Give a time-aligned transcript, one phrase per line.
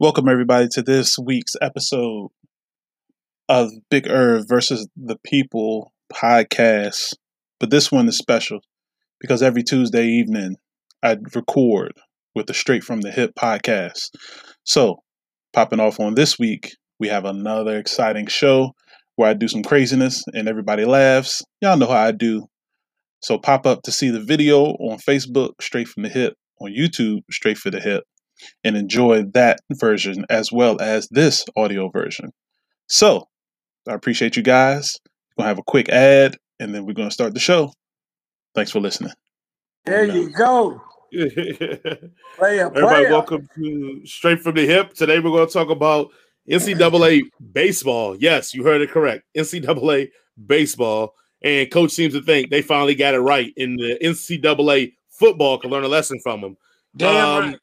[0.00, 2.28] Welcome, everybody, to this week's episode
[3.48, 7.14] of Big Irv versus the People podcast.
[7.58, 8.60] But this one is special
[9.18, 10.54] because every Tuesday evening
[11.02, 11.94] I record
[12.36, 14.10] with the Straight from the Hip podcast.
[14.62, 15.02] So,
[15.52, 18.76] popping off on this week, we have another exciting show
[19.16, 21.42] where I do some craziness and everybody laughs.
[21.60, 22.46] Y'all know how I do.
[23.18, 27.22] So, pop up to see the video on Facebook, Straight from the Hip, on YouTube,
[27.32, 28.04] Straight for the Hip
[28.64, 32.30] and enjoy that version as well as this audio version.
[32.86, 33.28] So,
[33.86, 34.98] I appreciate you guys.
[35.36, 37.72] We're going to have a quick ad and then we're going to start the show.
[38.54, 39.12] Thanks for listening.
[39.84, 40.82] There you go.
[42.36, 44.92] player, Everybody, welcome to Straight from the Hip.
[44.92, 46.10] Today we're going to talk about
[46.48, 48.16] NCAA baseball.
[48.16, 49.24] Yes, you heard it correct.
[49.36, 50.10] NCAA
[50.46, 51.14] baseball.
[51.42, 55.70] And coach seems to think they finally got it right in the NCAA football can
[55.70, 56.56] learn a lesson from them.
[56.96, 57.58] Damn um, right.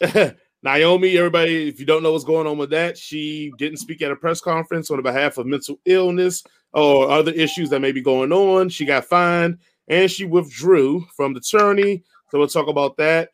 [0.62, 4.10] Naomi, everybody, if you don't know what's going on with that, she didn't speak at
[4.10, 8.32] a press conference on behalf of mental illness or other issues that may be going
[8.32, 8.68] on.
[8.68, 12.04] She got fined and she withdrew from the tourney.
[12.30, 13.30] So we'll talk about that.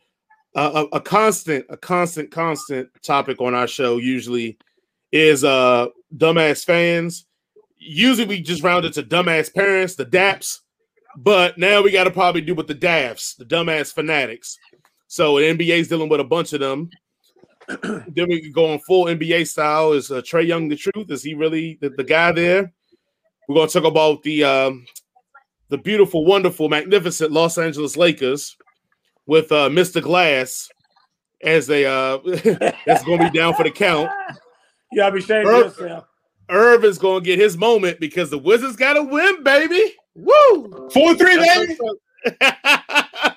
[0.54, 4.56] Uh, a, a, constant, a constant, constant topic on our show usually
[5.12, 5.86] is uh
[6.16, 7.26] dumbass fans.
[7.78, 10.62] Usually we just round it to dumbass parents, the DAPs,
[11.16, 14.58] but now we got to probably do with the DAFs, the dumbass fanatics.
[15.08, 16.90] So the NBA is dealing with a bunch of them.
[17.82, 19.92] then we go on full NBA style.
[19.92, 21.10] Is uh, Trae Young the truth?
[21.10, 22.72] Is he really the, the guy there?
[23.48, 24.86] We're going to talk about the um,
[25.68, 28.56] the beautiful, wonderful, magnificent Los Angeles Lakers
[29.26, 30.00] with uh, Mr.
[30.02, 30.68] Glass
[31.42, 32.18] as they uh
[32.86, 34.10] that's going to be down for the count.
[34.92, 36.04] You gotta be ashamed Irv, of yourself.
[36.48, 39.94] Irv is going to get his moment because the Wizards got to win, baby.
[40.14, 40.88] Woo!
[40.94, 41.76] Four three, baby.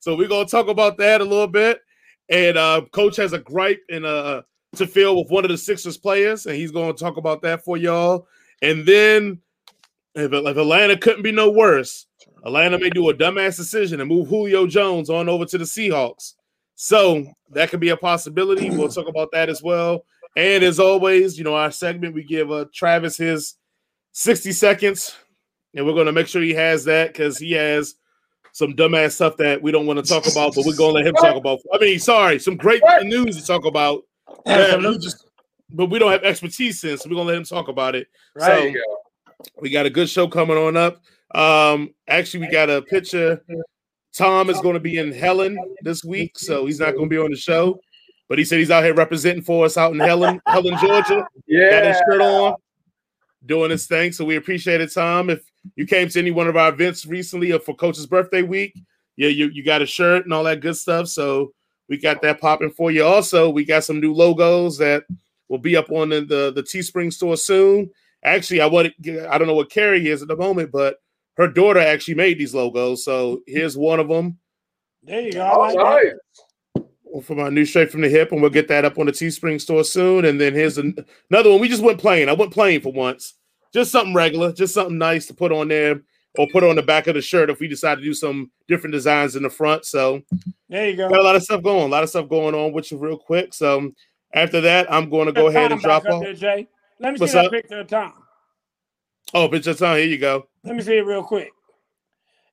[0.00, 1.80] So we're gonna talk about that a little bit.
[2.28, 4.42] And uh, coach has a gripe and uh
[4.76, 7.76] to fill with one of the Sixers players, and he's gonna talk about that for
[7.76, 8.26] y'all.
[8.62, 9.40] And then
[10.14, 12.06] if, if Atlanta couldn't be no worse,
[12.44, 16.34] Atlanta may do a dumbass decision and move Julio Jones on over to the Seahawks.
[16.74, 18.70] So that could be a possibility.
[18.70, 20.04] We'll talk about that as well.
[20.36, 23.54] And as always, you know, our segment we give uh, Travis his
[24.12, 25.16] 60 seconds,
[25.74, 27.96] and we're going to make sure he has that because he has
[28.52, 31.14] some dumbass stuff that we don't want to talk about, but we're gonna let him
[31.14, 31.60] talk about.
[31.72, 34.02] I mean, sorry, some great news to talk about.
[34.46, 35.28] We just,
[35.70, 38.08] but we don't have expertise in, so we're gonna let him talk about it.
[38.34, 38.74] Right.
[38.74, 38.80] So
[39.60, 41.00] we got a good show coming on up.
[41.34, 43.44] Um, actually, we got a picture.
[44.16, 47.18] Tom is going to be in Helen this week, so he's not going to be
[47.18, 47.78] on the show.
[48.28, 51.26] But he said he's out here representing for us out in Helen, Helen, Georgia.
[51.46, 52.54] Yeah, got his shirt on,
[53.46, 54.12] doing his thing.
[54.12, 55.30] So we appreciate it, Tom.
[55.30, 55.42] If
[55.76, 58.78] you came to any one of our events recently or for Coach's birthday week,
[59.16, 61.08] yeah, you, you got a shirt and all that good stuff.
[61.08, 61.52] So
[61.88, 63.04] we got that popping for you.
[63.04, 65.04] Also, we got some new logos that
[65.48, 67.90] will be up on the, the, the Teespring store soon.
[68.24, 68.92] Actually, I want
[69.30, 70.98] I don't know what Carrie is at the moment, but
[71.36, 73.04] her daughter actually made these logos.
[73.04, 74.38] So here's one of them.
[75.02, 75.46] There you go.
[75.46, 76.12] All right.
[77.22, 79.60] From our new straight from the hip, and we'll get that up on the Teespring
[79.60, 80.24] store soon.
[80.24, 80.94] And then here's an,
[81.30, 81.60] another one.
[81.60, 82.28] We just went plain.
[82.28, 83.34] I went plain for once
[83.72, 86.02] just something regular, just something nice to put on there
[86.36, 88.92] or put on the back of the shirt if we decide to do some different
[88.92, 89.84] designs in the front.
[89.84, 90.22] So
[90.68, 91.08] there you go.
[91.08, 93.18] Got a lot of stuff going, a lot of stuff going on with you real
[93.18, 93.54] quick.
[93.54, 93.90] So
[94.32, 96.22] after that, I'm going to go ahead and drop off.
[96.22, 96.68] There, Jay.
[97.00, 97.52] Let me What's see that up?
[97.52, 98.12] picture of Tom.
[99.34, 99.96] Oh, picture of Tom.
[99.96, 100.48] Here you go.
[100.64, 101.50] Let me see it real quick.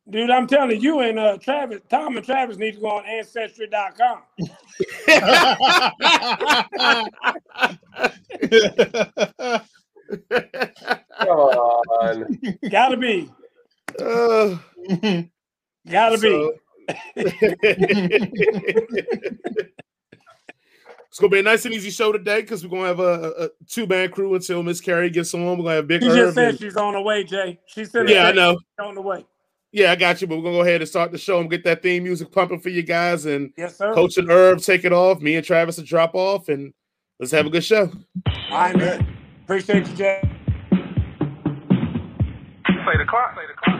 [0.07, 4.21] Dude, I'm telling you and uh, Travis, Tom and Travis need to go on ancestry.com.
[10.29, 12.39] Come on.
[12.69, 13.31] Gotta be.
[13.99, 14.57] Uh,
[15.89, 16.53] Gotta so.
[16.53, 16.59] be.
[21.15, 23.49] it's gonna be a nice and easy show today because we're gonna have a, a
[23.67, 25.41] two man crew until Miss Carrie gets on.
[25.41, 26.03] We're gonna have big.
[26.03, 26.59] She just said and...
[26.59, 27.59] she's on the way, Jay.
[27.67, 29.25] She said, "Yeah, I know, on the way."
[29.71, 30.27] Yeah, I got you.
[30.27, 32.59] But we're gonna go ahead and start the show and get that theme music pumping
[32.59, 33.25] for you guys.
[33.25, 33.93] And yes, sir.
[33.93, 35.21] Coach and Herb take it off.
[35.21, 36.73] Me and Travis will drop off, and
[37.19, 37.91] let's have a good show.
[38.51, 39.17] Man.
[39.45, 40.21] Appreciate you, Jay.
[42.65, 43.35] Play the clock.
[43.35, 43.79] Play the clock.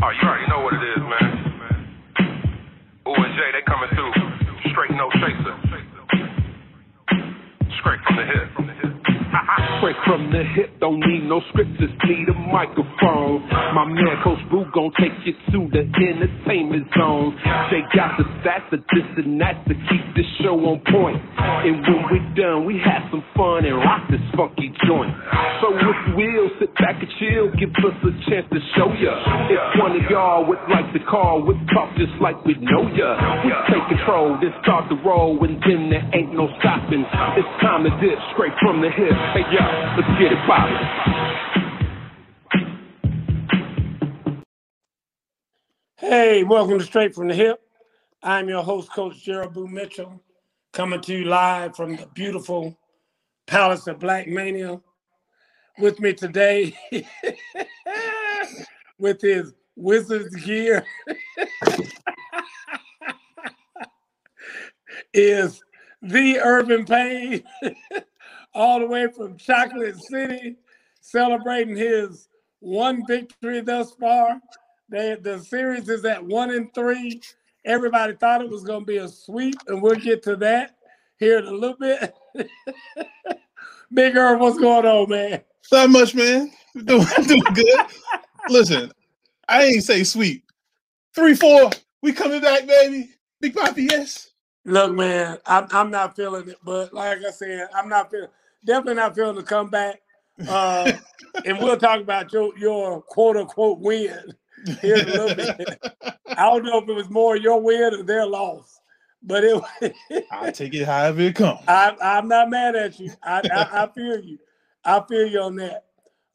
[0.00, 1.58] Oh, you already know what it is, man.
[3.08, 4.12] Ooh and Jay, they coming through.
[4.70, 5.58] Straight no chaser.
[7.80, 8.54] Straight from the hip.
[8.54, 8.81] From the hip.
[9.78, 10.78] Straight from the hip.
[10.80, 13.42] Don't need no script, just need a microphone.
[13.74, 17.36] My man Coach Boo gon' take you to the entertainment zone.
[17.72, 21.16] They got the stats, the this and that to keep this show on point.
[21.38, 25.14] And when we done, we have some fun and rock this funky joint.
[25.64, 29.14] So if you will, sit back and chill, give us a chance to show ya.
[29.48, 33.16] If one of y'all would like to call, we talk just like we know ya.
[33.46, 37.06] We take control, then start the roll, and then there ain't no stopping.
[37.38, 39.21] It's time to dip straight from the hip.
[39.30, 39.60] Hey, yo,
[39.96, 40.76] let's get it poppin'.
[45.96, 47.60] Hey, welcome to Straight from the Hip.
[48.22, 50.22] I'm your host, Coach Gerald Boo Mitchell,
[50.72, 52.78] coming to you live from the beautiful
[53.46, 54.80] Palace of Black Mania.
[55.78, 56.76] With me today,
[58.98, 60.84] with his Wizards gear,
[65.14, 65.62] is
[66.02, 67.42] the Irvin Payne,
[68.54, 70.56] all the way from Chocolate City,
[71.00, 72.28] celebrating his
[72.60, 74.40] one victory thus far.
[74.88, 77.22] They, the series is at one and three.
[77.64, 80.76] Everybody thought it was going to be a sweep, and we'll get to that
[81.18, 82.14] here in a little bit.
[83.94, 85.42] Big Irv, what's going on, man?
[85.70, 86.50] Not much, man.
[86.84, 87.86] Doing, doing good.
[88.48, 88.90] Listen,
[89.46, 90.44] I ain't say sweep.
[91.14, 91.70] Three, four.
[92.00, 93.10] We coming back, baby.
[93.40, 94.30] Big Poppy, yes.
[94.64, 98.28] Look, man, I'm, I'm not feeling it, but like I said, I'm not feeling
[98.64, 100.00] definitely not feeling the comeback.
[100.48, 100.92] Uh,
[101.44, 104.34] and we'll talk about your your quote unquote win
[104.80, 105.92] here in a little bit.
[106.28, 108.80] I don't know if it was more your win or their loss,
[109.22, 109.94] but it.
[110.30, 111.60] I'll take it however it comes.
[111.68, 113.12] I, I'm not mad at you.
[113.22, 114.38] I, I, I feel you.
[114.84, 115.84] I feel you on that.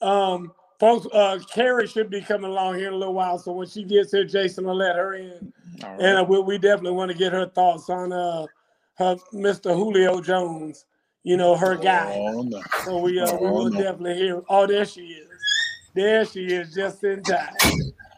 [0.02, 3.38] Um, folks, uh, Carrie should be coming along here in a little while.
[3.40, 5.54] So when she gets here, Jason will let her in.
[5.84, 6.00] Right.
[6.00, 8.46] And uh, we, we definitely want to get her thoughts on uh,
[8.96, 9.76] her Mr.
[9.76, 10.86] Julio Jones,
[11.28, 12.16] you know, her guy.
[12.16, 12.64] Oh, no.
[12.86, 13.78] So we, uh, we Oh, will no.
[13.78, 14.42] definitely hear.
[14.48, 15.28] Oh, there she is.
[15.94, 17.54] There she is, just in time.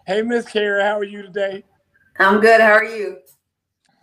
[0.06, 1.64] Hey, Miss Kara, how are you today?
[2.20, 2.62] I'm good.
[2.62, 3.18] How are you?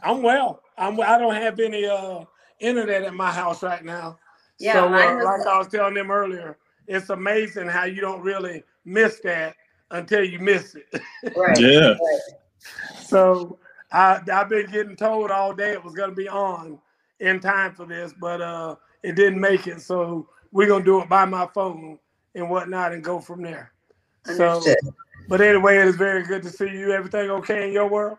[0.02, 0.60] I'm well.
[0.76, 1.00] I'm.
[1.00, 2.24] I don't have any uh
[2.58, 4.18] internet at my house right now.
[4.58, 6.58] Yeah, so uh, like I was telling them earlier,
[6.88, 9.54] it's amazing how you don't really miss that
[9.92, 11.00] until you miss it.
[11.36, 11.60] Right.
[11.60, 11.90] Yeah.
[11.90, 12.20] right.
[13.04, 13.58] so
[13.92, 16.80] I I've been getting told all day it was gonna be on
[17.20, 18.76] in time for this, but uh
[19.06, 19.80] it didn't make it.
[19.80, 21.98] So we're gonna do it by my phone
[22.34, 23.72] and whatnot and go from there.
[24.24, 24.78] So Understood.
[25.28, 26.92] but anyway, it is very good to see you.
[26.92, 28.18] Everything okay in your world?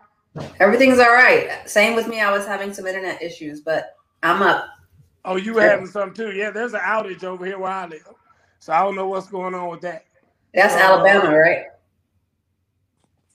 [0.60, 1.68] Everything's all right.
[1.68, 2.20] Same with me.
[2.20, 4.70] I was having some internet issues, but I'm up.
[5.24, 6.32] Oh, you were having some too.
[6.32, 8.08] Yeah, there's an outage over here where I live.
[8.60, 10.04] So I don't know what's going on with that.
[10.54, 11.66] That's Uh, Alabama, right?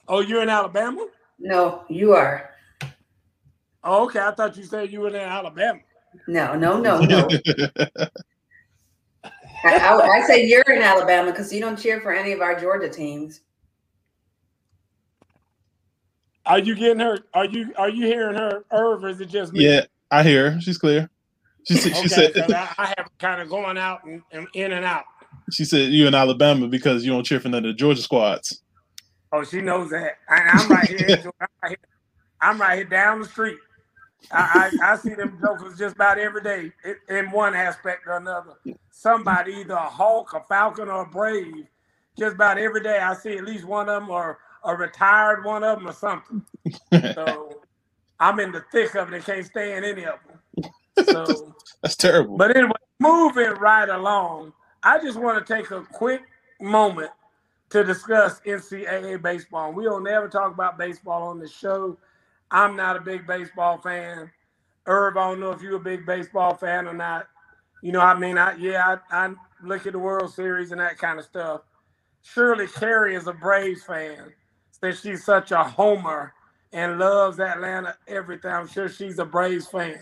[0.08, 1.06] Oh, you're in Alabama?
[1.38, 2.50] No, you are.
[3.84, 4.20] Oh, okay.
[4.20, 5.80] I thought you said you were in Alabama.
[6.26, 7.28] No, no, no, no.
[9.64, 12.58] I, I, I say you're in Alabama because you don't cheer for any of our
[12.58, 13.40] Georgia teams.
[16.46, 17.18] Are you getting her?
[17.32, 19.64] Are you are you hearing her, Irv, or is it just me?
[19.64, 20.60] Yeah, I hear her.
[20.60, 21.08] She's clear.
[21.66, 24.46] She said, she Okay, said 'cause I, I have kind of going out and, and
[24.54, 25.04] in and out.
[25.50, 28.62] she said you in Alabama because you don't cheer for none of the Georgia squads.
[29.32, 30.18] Oh, she knows that.
[30.28, 31.06] I, I'm right here.
[31.16, 31.32] Georgia.
[31.40, 31.78] I'm right here.
[32.42, 33.56] I'm right here down the street.
[34.30, 38.16] I, I, I see them jokers just about every day in, in one aspect or
[38.16, 38.54] another.
[38.90, 41.66] Somebody, either a Hawk, a Falcon, or a Brave,
[42.18, 45.64] just about every day I see at least one of them or a retired one
[45.64, 46.44] of them or something.
[47.14, 47.62] So
[48.20, 50.40] I'm in the thick of it and can't stand any of them.
[50.98, 52.38] So, That's terrible.
[52.38, 56.22] but anyway, moving right along, I just want to take a quick
[56.60, 57.10] moment
[57.70, 59.72] to discuss NCAA baseball.
[59.72, 61.98] We don't ever talk about baseball on the show.
[62.50, 64.30] I'm not a big baseball fan.
[64.86, 67.26] Irv, I don't know if you're a big baseball fan or not.
[67.82, 70.98] You know, I mean, I yeah, I, I look at the World Series and that
[70.98, 71.62] kind of stuff.
[72.22, 74.32] Surely Carrie is a Braves fan
[74.70, 76.32] since she's such a homer
[76.72, 78.50] and loves Atlanta everything.
[78.50, 80.00] I'm sure she's a Braves fan.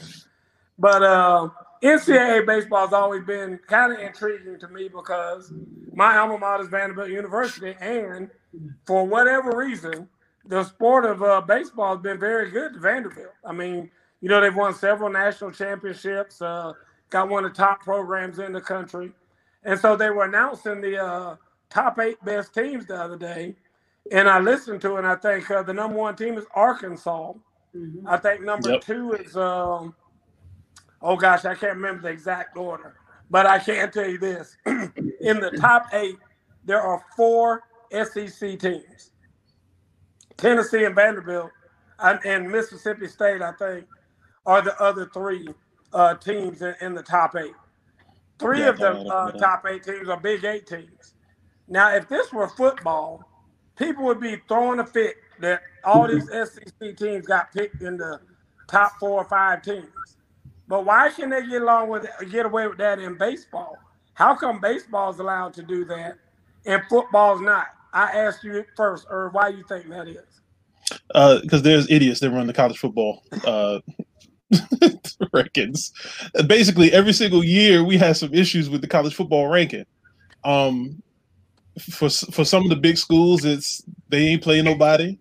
[0.78, 1.48] But uh,
[1.82, 5.52] NCAA baseball has always been kind of intriguing to me because
[5.94, 8.30] my alma mater is Vanderbilt University, and
[8.86, 10.08] for whatever reason,
[10.46, 13.34] the sport of uh, baseball has been very good to Vanderbilt.
[13.44, 16.72] I mean, you know, they've won several national championships, uh,
[17.10, 19.12] got one of the top programs in the country.
[19.64, 21.36] And so they were announcing the uh,
[21.70, 23.54] top eight best teams the other day.
[24.10, 27.34] And I listened to it, and I think uh, the number one team is Arkansas.
[27.74, 28.02] Mhm.
[28.06, 28.80] I think number Yep.
[28.82, 29.94] two is, um,
[31.00, 32.96] oh gosh, I can't remember the exact order,
[33.30, 34.56] but I can tell you this.
[34.66, 36.18] In the top eight,
[36.64, 39.11] there are four SEC teams
[40.42, 41.52] Tennessee and Vanderbilt,
[42.00, 43.86] and, and Mississippi State, I think,
[44.46, 45.48] are the other three
[45.92, 47.54] uh, teams in, in the top eight.
[48.40, 51.14] Three Yeah, of the uh, top eight teams are Big Eight teams.
[51.68, 53.24] Now, if this were football,
[53.78, 58.20] people would be throwing a fit that all these SEC teams got picked in the
[58.68, 60.18] top four or five teams.
[60.68, 63.82] But why can they get along with get away with that in baseball?
[64.14, 66.18] How come baseball's allowed to do that
[66.66, 67.68] and football's not?
[67.92, 70.31] I asked you first, or why you think that is?
[71.08, 73.80] Because Uh, there's idiots that run the college football uh,
[75.34, 75.92] rankings.
[76.46, 79.84] Basically, every single year we have some issues with the college football ranking.
[80.44, 81.02] Um,
[81.80, 85.18] for for some of the big schools, it's they ain't playing nobody,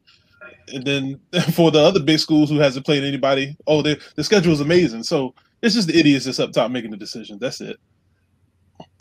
[0.74, 1.20] and then
[1.54, 5.04] for the other big schools who hasn't played anybody, oh, the the schedule is amazing.
[5.04, 7.40] So it's just the idiots that's up top making the decisions.
[7.40, 7.78] That's it.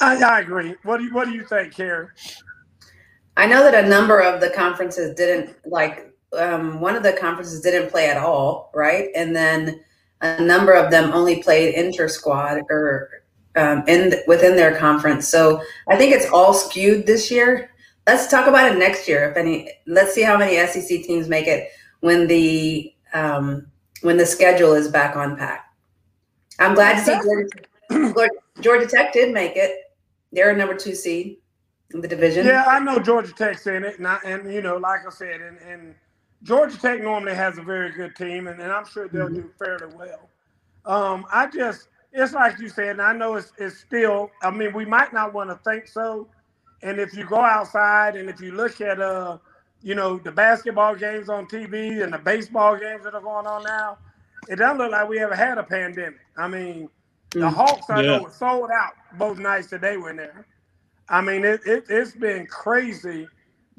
[0.00, 0.76] I, I agree.
[0.84, 2.08] What do you What do you think, Carrie?
[3.36, 7.60] I know that a number of the conferences didn't like um, one of the conferences
[7.60, 9.08] didn't play at all, right?
[9.14, 9.82] And then
[10.20, 13.10] a number of them only played inter squad or
[13.56, 15.28] um, in within their conference.
[15.28, 17.70] So I think it's all skewed this year.
[18.06, 19.30] Let's talk about it next year.
[19.30, 21.68] If any, let's see how many SEC teams make it
[22.00, 23.66] when the um,
[24.02, 25.66] when the schedule is back on pack.
[26.58, 29.75] I'm glad to see Georgia, Georgia Tech did make it.
[30.32, 31.38] They're a number two seed
[31.92, 32.46] in the division.
[32.46, 35.40] Yeah, I know Georgia Tech's in it, and, I, and you know, like I said,
[35.40, 35.94] and, and
[36.42, 39.35] Georgia Tech normally has a very good team, and, and I'm sure they'll Mhm.
[39.35, 40.30] do fairly well.
[40.87, 44.30] Um, I just, it's like you said, and I know it's, it's still.
[44.42, 46.28] I mean, we might not want to think so,
[46.82, 49.38] and if you go outside and if you look at, uh,
[49.82, 53.64] you know, the basketball games on TV and the baseball games that are going on
[53.64, 53.99] now,
[54.49, 56.20] it doesn't look like we ever had a pandemic.
[56.38, 56.90] I mean,
[57.38, 57.54] the Mm.
[57.54, 58.20] Hawks, I know, Yeah.
[58.20, 60.47] were sold out both nights that they were in there.
[61.09, 63.28] I mean, it, it it's been crazy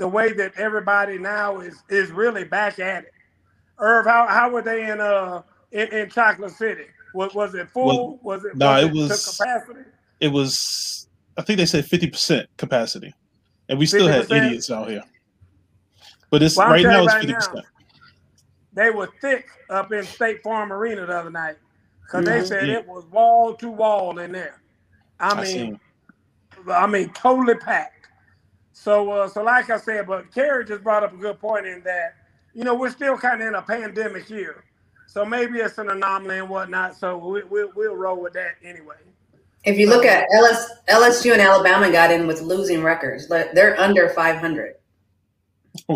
[0.01, 3.11] the way that everybody now is is really back at it.
[3.77, 6.85] Irv, how how were they in uh in, in Chocolate City?
[7.13, 8.17] Was was it full?
[8.23, 9.81] was it nah, was it was- capacity?
[10.19, 13.13] It was, I think they said fifty percent capacity,
[13.69, 14.45] and we still had 50%?
[14.47, 15.03] idiots out here.
[16.31, 17.65] But it's Well, right now it's fifty now, percent.
[18.73, 21.57] They were thick up in State Farm Arena the other night
[22.03, 22.47] because they Mhm.
[22.47, 22.77] said Yeah.
[22.79, 24.61] it was wall to wall in there.
[25.19, 25.79] I I mean.
[26.71, 28.00] I mean, totally packed.
[28.81, 31.83] So, uh, so like I said, but Carrie just brought up a good point in
[31.83, 32.15] that,
[32.55, 34.65] you know, we're still kind of in a pandemic year.
[35.07, 36.95] So maybe it's an anomaly and whatnot.
[36.97, 38.97] So we, we'll, we'll roll with that anyway.
[39.65, 43.27] If you look at LS, LSU and Alabama got in with losing records.
[43.53, 44.75] They're under 500.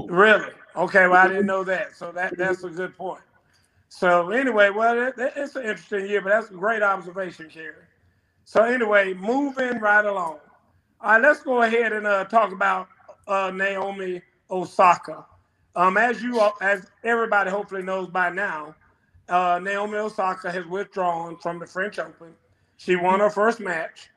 [0.08, 0.52] Really?
[0.76, 1.08] Okay.
[1.08, 1.96] Well, I didn't know that.
[1.96, 3.22] So that that's a good point.
[3.90, 7.76] So anyway, well, it, it- it's an interesting year, but that's a great observation, Carrie.
[8.46, 10.40] So anyway, moving right along.
[11.06, 12.90] All right, let's go ahead and uh, talk about
[13.28, 14.22] uh, Naomi
[14.52, 15.26] Osaka.
[15.76, 18.76] Um, as you, as everybody hopefully knows by now,
[19.30, 22.36] uh, Naomi Osaka has withdrawn from the French Open.
[22.78, 24.12] She won her first match.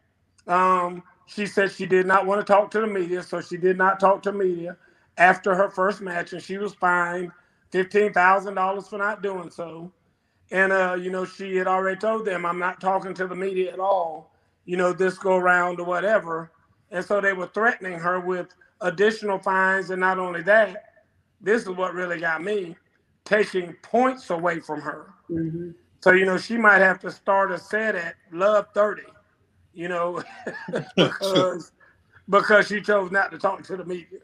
[0.48, 3.78] Um, she said she did not want to talk to the media, so she did
[3.78, 4.76] not talk to media
[5.18, 7.32] after her first match, and she was fined
[7.72, 9.92] fifteen thousand dollars for not doing so.
[10.52, 13.72] And uh, you know, she had already told them, "I'm not talking to the media
[13.72, 14.32] at all."
[14.66, 16.50] You know, this go round or whatever.
[16.90, 18.48] And so they were threatening her with
[18.80, 20.84] additional fines, and not only that,
[21.40, 22.76] this is what really got me
[23.24, 25.14] taking points away from her.
[25.30, 25.74] Mhm.
[26.02, 29.02] So, you know, she might have to start a set at love 30,
[29.74, 30.22] you know,
[30.96, 31.72] because
[32.30, 34.20] because she chose not to talk to the media.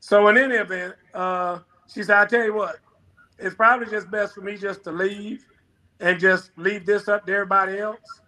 [0.00, 2.76] So in any event, uh, she said, I tell you what,
[3.38, 5.44] it's probably just best for me just to leave
[6.00, 8.20] and just leave this up to everybody else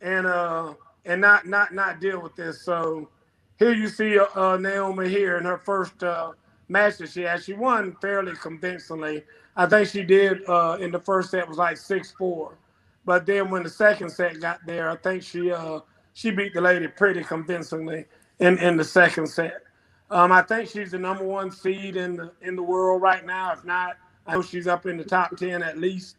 [0.00, 2.62] and uh and not not not deal with this.
[2.64, 3.10] So
[3.58, 6.32] here you see uh, Naomi here in her first uh,
[6.68, 7.42] match that she had.
[7.42, 9.24] She won fairly convincingly.
[9.56, 12.58] I think she did uh, in the first set was like six four,
[13.04, 15.80] but then when the second set got there, I think she uh,
[16.14, 18.06] she beat the lady pretty convincingly
[18.40, 19.62] in, in the second set.
[20.10, 23.52] Um, I think she's the number one seed in the in the world right now.
[23.52, 23.96] If not,
[24.26, 26.16] I know she's up in the top ten at least.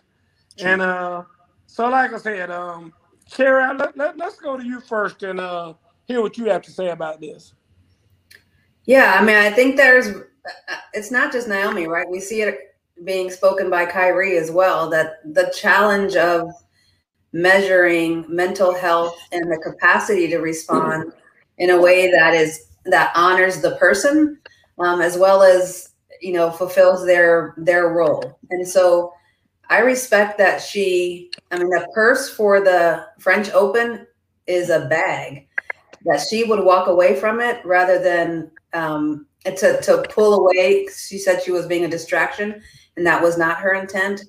[0.60, 1.24] And uh,
[1.68, 2.94] so, like I said, um,
[3.32, 5.74] Kara, let, let, let's go to you first and uh,
[6.10, 7.54] hear what you have to say about this.
[8.86, 10.24] Yeah, I mean, I think there's,
[10.94, 12.10] it's not just Naomi, right?
[12.10, 16.50] We see it being spoken by Kyrie as well that the challenge of
[17.32, 21.14] measuring mental health and the capacity to respond
[21.60, 24.40] in a way that is that honors the person
[24.80, 29.14] um, as well as you know fulfills their their role and so
[29.70, 34.08] i respect that she i mean the purse for the french open
[34.48, 35.48] is a bag
[36.06, 40.88] that she would walk away from it rather than um, to, to pull away.
[40.88, 42.62] She said she was being a distraction
[42.98, 44.22] and that was not her intent.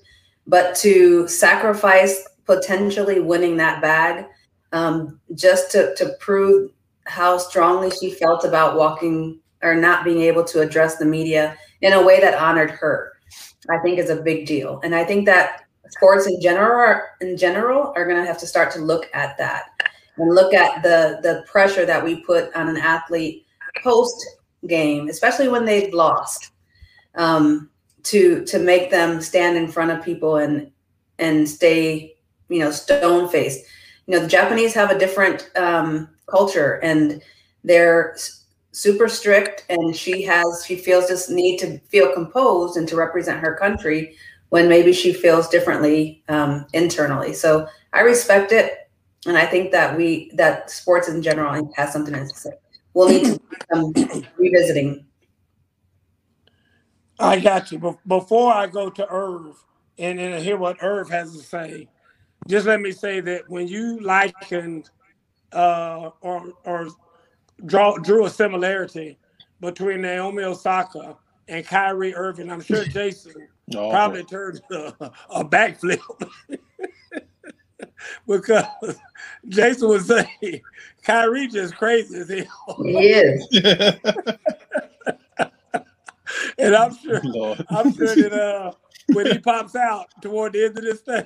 [0.46, 4.26] But to sacrifice potentially winning that bag
[4.72, 6.70] um, just to, to prove
[7.06, 11.92] how strongly she felt about walking or not being able to address the media in
[11.92, 13.12] a way that honored her.
[13.68, 17.92] I think is a big deal, and I think that sports in general in general
[17.94, 19.64] are going to have to start to look at that
[20.16, 23.46] and look at the the pressure that we put on an athlete
[23.82, 24.26] post
[24.66, 26.50] game, especially when they've lost,
[27.14, 27.70] um,
[28.04, 30.70] to to make them stand in front of people and
[31.18, 32.16] and stay,
[32.48, 33.64] you know, stone faced.
[34.06, 37.22] You know, the Japanese have a different um, culture and
[37.62, 38.16] they're
[38.72, 43.40] super strict, and she has she feels this need to feel composed and to represent
[43.40, 44.16] her country
[44.50, 47.32] when maybe she feels differently um, internally.
[47.32, 48.79] So I respect it,
[49.26, 52.50] and I think that we that sports in general has something to say.
[52.94, 53.40] We'll need to
[53.74, 53.92] um,
[54.36, 55.04] revisiting.
[57.18, 57.98] I got you.
[58.06, 59.62] Before I go to Irv
[59.98, 61.88] and, and hear what Irv has to say,
[62.48, 64.88] just let me say that when you likened
[65.52, 66.88] uh, or or
[67.66, 69.18] draw drew a similarity
[69.60, 71.16] between Naomi Osaka
[71.48, 73.34] and Kyrie Irving, I'm sure Jason
[73.76, 74.94] oh, probably turned a,
[75.30, 76.00] a backflip.
[78.26, 78.64] because
[79.48, 80.62] Jason would say
[81.02, 82.82] Kyrie just crazy as hell.
[82.82, 83.46] He is.
[86.58, 87.64] and I'm sure Lord.
[87.70, 88.72] I'm sure that uh,
[89.08, 91.24] when he pops out toward the end of this thing,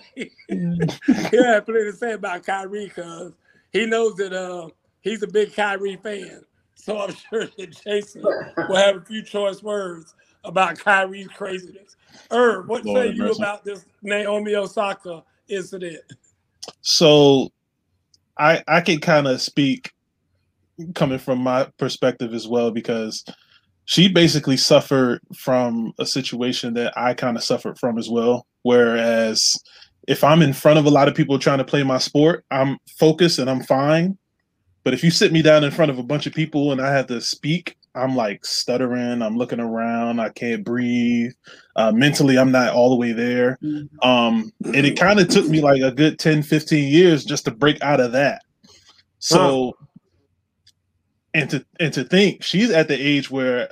[1.31, 3.33] he'll have plenty to say about Kyrie because
[3.73, 4.69] he knows that uh,
[5.01, 6.43] he's a big Kyrie fan.
[6.75, 10.15] So I'm sure that Jason will have a few choice words
[10.45, 11.97] about Kyrie's craziness.
[12.31, 13.43] Irv, what Lord say you mercy.
[13.43, 16.01] about this Naomi Osaka incident?
[16.83, 17.51] So
[18.39, 19.93] I I can kind of speak
[20.95, 23.25] coming from my perspective as well because
[23.87, 28.47] she basically suffered from a situation that I kind of suffered from as well.
[28.63, 29.57] Whereas
[30.09, 32.79] if I'm in front of a lot of people trying to play my sport, I'm
[32.99, 34.19] focused and I'm fine.
[34.85, 36.93] But if you sit me down in front of a bunch of people and I
[36.93, 39.23] have to speak, I'm like stuttering.
[39.23, 40.21] I'm looking around.
[40.21, 41.33] I can't breathe.
[41.77, 43.59] Uh, mentally, I'm not all the way there.
[43.63, 44.09] Mm-hmm.
[44.09, 47.51] Um, and it kind of took me like a good 10, 15 years just to
[47.51, 48.43] break out of that.
[49.19, 49.87] So, huh.
[51.35, 53.71] and to and to think she's at the age where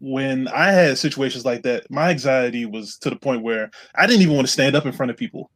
[0.00, 4.22] when I had situations like that, my anxiety was to the point where I didn't
[4.22, 5.50] even want to stand up in front of people.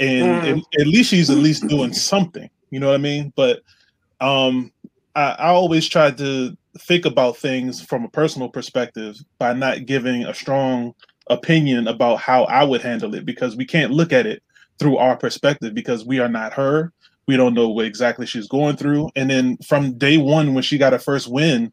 [0.00, 0.58] And mm.
[0.58, 2.48] at, at least she's at least doing something.
[2.70, 3.32] You know what I mean?
[3.36, 3.60] But
[4.20, 4.72] um
[5.14, 10.24] I, I always tried to think about things from a personal perspective by not giving
[10.24, 10.94] a strong
[11.28, 14.42] opinion about how I would handle it because we can't look at it
[14.78, 16.92] through our perspective because we are not her.
[17.26, 19.10] We don't know what exactly she's going through.
[19.16, 21.72] And then from day one, when she got her first win,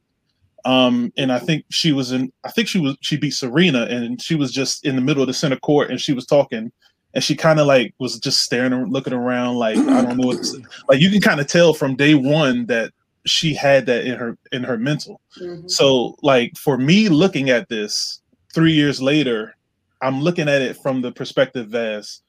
[0.63, 4.21] um, and I think she was in, I think she was, she beat Serena and
[4.21, 6.71] she was just in the middle of the center court and she was talking
[7.13, 10.27] and she kind of like was just staring and looking around like, I don't know
[10.27, 10.45] what,
[10.87, 12.93] like you can kind of tell from day one that
[13.25, 15.21] she had that in her in her mental.
[15.39, 15.67] Mm-hmm.
[15.67, 18.21] So like for me looking at this
[18.53, 19.55] 3 years later,
[20.01, 22.21] I'm looking at it from the perspective as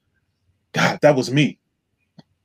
[0.72, 1.59] god, that was me.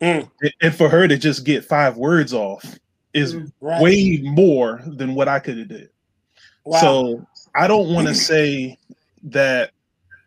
[0.01, 0.29] Mm.
[0.62, 2.77] And for her to just get five words off
[3.13, 3.81] is mm, right.
[3.81, 5.89] way more than what I could have did.
[6.65, 6.79] Wow.
[6.79, 8.77] So I don't want to say
[9.23, 9.71] that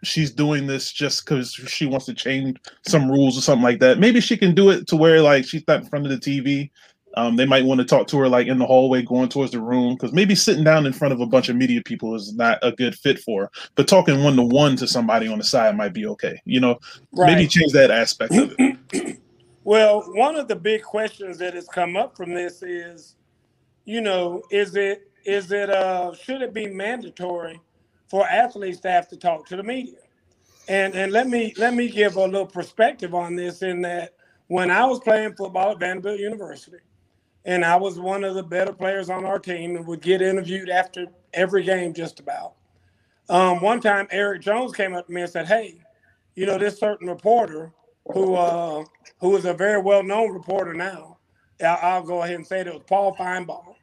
[0.03, 3.99] she's doing this just because she wants to change some rules or something like that.
[3.99, 6.71] Maybe she can do it to where like she's not in front of the TV
[7.17, 9.61] um, they might want to talk to her like in the hallway going towards the
[9.61, 12.59] room because maybe sitting down in front of a bunch of media people is not
[12.63, 13.51] a good fit for her.
[13.75, 16.41] But talking one to one to somebody on the side might be okay.
[16.45, 16.79] You know,
[17.13, 17.35] right.
[17.35, 19.19] maybe change that aspect of it.
[19.65, 23.17] well, one of the big questions that has come up from this is,
[23.85, 27.61] you know, is it is it uh should it be mandatory
[28.09, 29.99] for athletes to have to talk to the media?
[30.69, 34.15] And and let me let me give a little perspective on this in that
[34.47, 36.79] when I was playing football at Vanderbilt University,
[37.45, 40.69] and I was one of the better players on our team and would get interviewed
[40.69, 42.55] after every game just about.
[43.29, 45.81] Um, one time, Eric Jones came up to me and said, "Hey,
[46.35, 47.73] you know this certain reporter
[48.13, 48.85] who uh,
[49.21, 51.19] who is a very well known reporter now.
[51.65, 53.75] I'll, go ahead and say it, it was Paul Finebaum,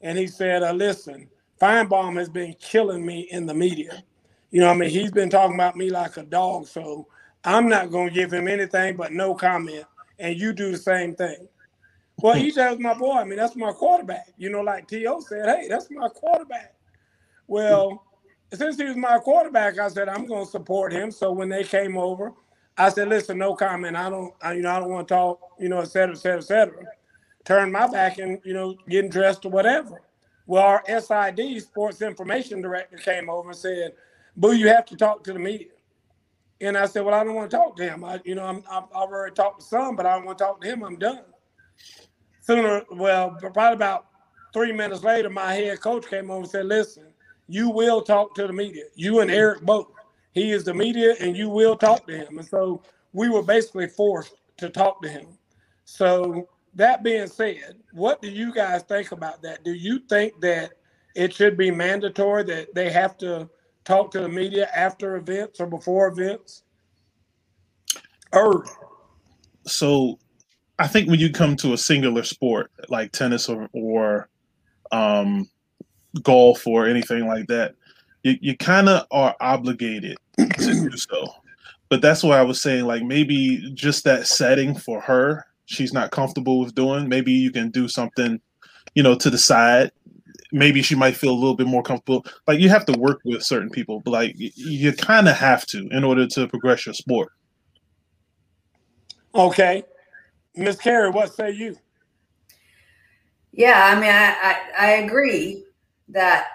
[0.00, 1.28] and he said, uh, listen,
[1.60, 4.02] Finebaum has been killing me in the media.
[4.50, 7.06] You know, I mean, he's been talking about me like a dog, so
[7.44, 9.84] I'm not going to give him anything but no comment,
[10.18, 11.48] and you do the same thing."
[12.22, 13.14] Well, EJ was my boy.
[13.14, 14.28] I mean, that's my quarterback.
[14.38, 15.20] You know, like T.O.
[15.20, 16.74] said, hey, that's my quarterback.
[17.48, 18.04] Well,
[18.54, 21.10] since he was my quarterback, I said, I'm going to support him.
[21.12, 22.32] So when they came over,
[22.78, 23.96] I said, listen, no comment.
[23.96, 26.18] I don't, I, you know, I don't want to talk, you know, et cetera, et
[26.18, 26.84] cetera, et cetera.
[27.44, 30.02] Turn my back and, you know, getting dressed or whatever.
[30.46, 33.92] Well, our SID, Sports Information Director, came over and said,
[34.36, 35.68] Boo, you have to talk to the media.
[36.60, 38.04] And I said, well, I don't want to talk to him.
[38.04, 40.60] I, you know, I'm, I've already talked to some, but I don't want to talk
[40.62, 40.84] to him.
[40.84, 41.20] I'm done.
[42.48, 44.06] Sooner, well, probably about
[44.54, 47.12] three minutes later, my head coach came over and said, listen,
[47.46, 48.84] you will talk to the media.
[48.94, 49.88] You and Eric both.
[50.32, 52.38] He is the media, and you will talk to him.
[52.38, 52.82] And so
[53.12, 55.26] we were basically forced to talk to him.
[55.84, 59.62] So that being said, what do you guys think about that?
[59.62, 60.72] Do you think that
[61.14, 63.50] it should be mandatory that they have to
[63.84, 66.62] talk to the media after events or before events?
[68.32, 68.64] Or
[69.66, 70.18] so
[70.78, 74.28] I think when you come to a singular sport like tennis or, or
[74.92, 75.48] um,
[76.22, 77.74] golf or anything like that,
[78.22, 81.26] you, you kind of are obligated to do so.
[81.88, 86.10] But that's why I was saying, like, maybe just that setting for her, she's not
[86.10, 87.08] comfortable with doing.
[87.08, 88.40] Maybe you can do something,
[88.94, 89.90] you know, to the side.
[90.52, 92.26] Maybe she might feel a little bit more comfortable.
[92.46, 95.88] Like, you have to work with certain people, but like, you kind of have to
[95.88, 97.32] in order to progress your sport.
[99.34, 99.82] Okay.
[100.58, 101.76] Miss Carrie, what say you?
[103.52, 105.64] Yeah, I mean, I, I, I agree
[106.08, 106.46] that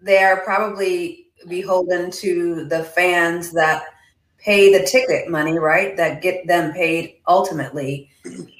[0.00, 3.84] they are probably beholden to the fans that
[4.38, 5.96] pay the ticket money, right?
[5.96, 8.10] That get them paid ultimately.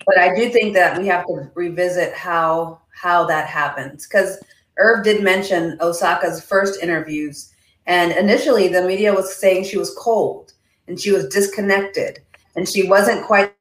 [0.06, 4.38] But I do think that we have to revisit how how that happens because
[4.76, 7.52] Irv did mention Osaka's first interviews,
[7.86, 10.52] and initially the media was saying she was cold
[10.86, 12.20] and she was disconnected
[12.56, 13.52] and she wasn't quite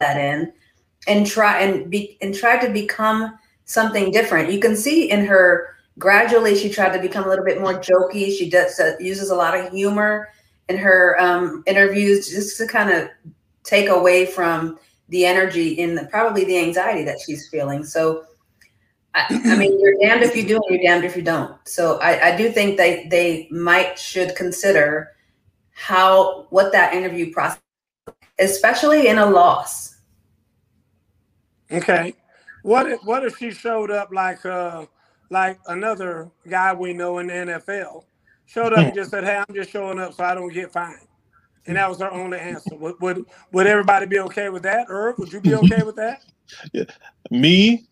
[0.00, 0.52] that in
[1.06, 4.52] and try and be and try to become something different.
[4.52, 8.36] You can see in her gradually she tried to become a little bit more jokey.
[8.36, 10.28] She does uh, uses a lot of humor
[10.68, 13.08] in her um, interviews just to kind of
[13.64, 17.82] take away from the energy in the, probably the anxiety that she's feeling.
[17.84, 18.24] So,
[19.14, 21.56] I, I, mean, you're damned if you do and you're damned if you don't.
[21.66, 25.12] So I, I do think they they might should consider
[25.72, 27.60] how what that interview process,
[28.38, 29.96] especially in a loss.
[31.70, 32.14] Okay,
[32.62, 34.86] what if what if she showed up like uh
[35.30, 38.04] like another guy we know in the NFL
[38.46, 41.06] showed up and just said, "Hey, I'm just showing up so I don't get fined,"
[41.66, 42.74] and that was her only answer.
[42.76, 44.86] Would would, would everybody be okay with that?
[44.88, 46.22] Irv, would you be okay with that?
[46.72, 46.84] Yeah.
[47.30, 47.86] Me,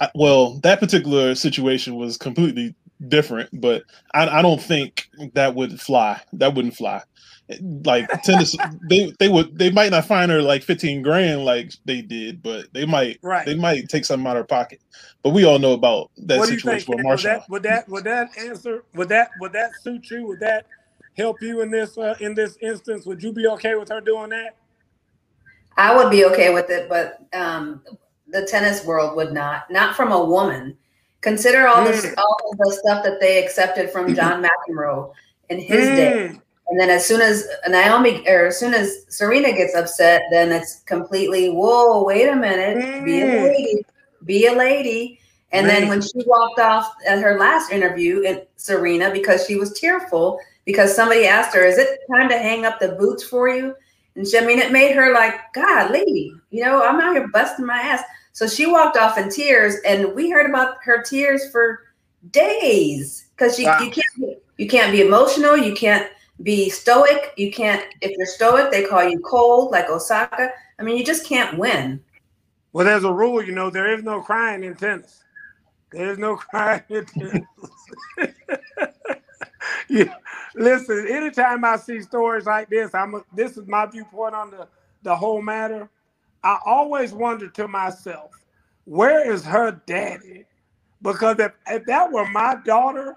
[0.00, 2.74] I, well, that particular situation was completely
[3.08, 6.20] different, but I, I don't think that would fly.
[6.34, 7.02] That wouldn't fly
[7.84, 8.56] like tennis
[8.88, 12.72] they they would they might not find her like 15 grand like they did but
[12.72, 13.44] they might right.
[13.44, 14.80] they might take something out of her pocket.
[15.22, 17.44] But we all know about that what situation with Marshall.
[17.48, 20.26] Would that, would that would that answer would that would that suit you?
[20.26, 20.66] Would that
[21.16, 23.06] help you in this uh, in this instance?
[23.06, 24.56] Would you be okay with her doing that?
[25.76, 27.82] I would be okay with it but um
[28.28, 30.76] the tennis world would not not from a woman.
[31.20, 31.86] Consider all mm.
[31.86, 35.12] this all of the stuff that they accepted from john mcenroe
[35.50, 35.96] in his mm.
[35.96, 36.40] day
[36.72, 40.80] and then as soon as Naomi or as soon as Serena gets upset, then it's
[40.84, 43.04] completely, whoa, wait a minute, mm.
[43.04, 43.42] be a mm.
[43.42, 43.86] lady,
[44.24, 45.20] be a lady.
[45.52, 45.80] And right.
[45.80, 50.40] then when she walked off at her last interview in Serena because she was tearful
[50.64, 53.74] because somebody asked her, Is it time to hang up the boots for you?
[54.16, 57.28] And she, I mean, it made her like, God, lady, you know, I'm out here
[57.28, 58.02] busting my ass.
[58.32, 61.80] So she walked off in tears, and we heard about her tears for
[62.30, 63.78] days because wow.
[63.78, 66.10] you can't you can't be emotional, you can't
[66.42, 67.32] be stoic.
[67.36, 70.50] You can't, if you're stoic, they call you cold, like Osaka.
[70.78, 72.00] I mean, you just can't win.
[72.72, 75.22] Well, there's a rule, you know, there is no crying in tennis.
[75.90, 77.46] There is no crying in tennis.
[79.88, 80.14] yeah.
[80.54, 84.68] Listen, anytime I see stories like this, I'm a, this is my viewpoint on the,
[85.02, 85.88] the whole matter.
[86.42, 88.30] I always wonder to myself,
[88.84, 90.44] where is her daddy?
[91.00, 93.16] Because if, if that were my daughter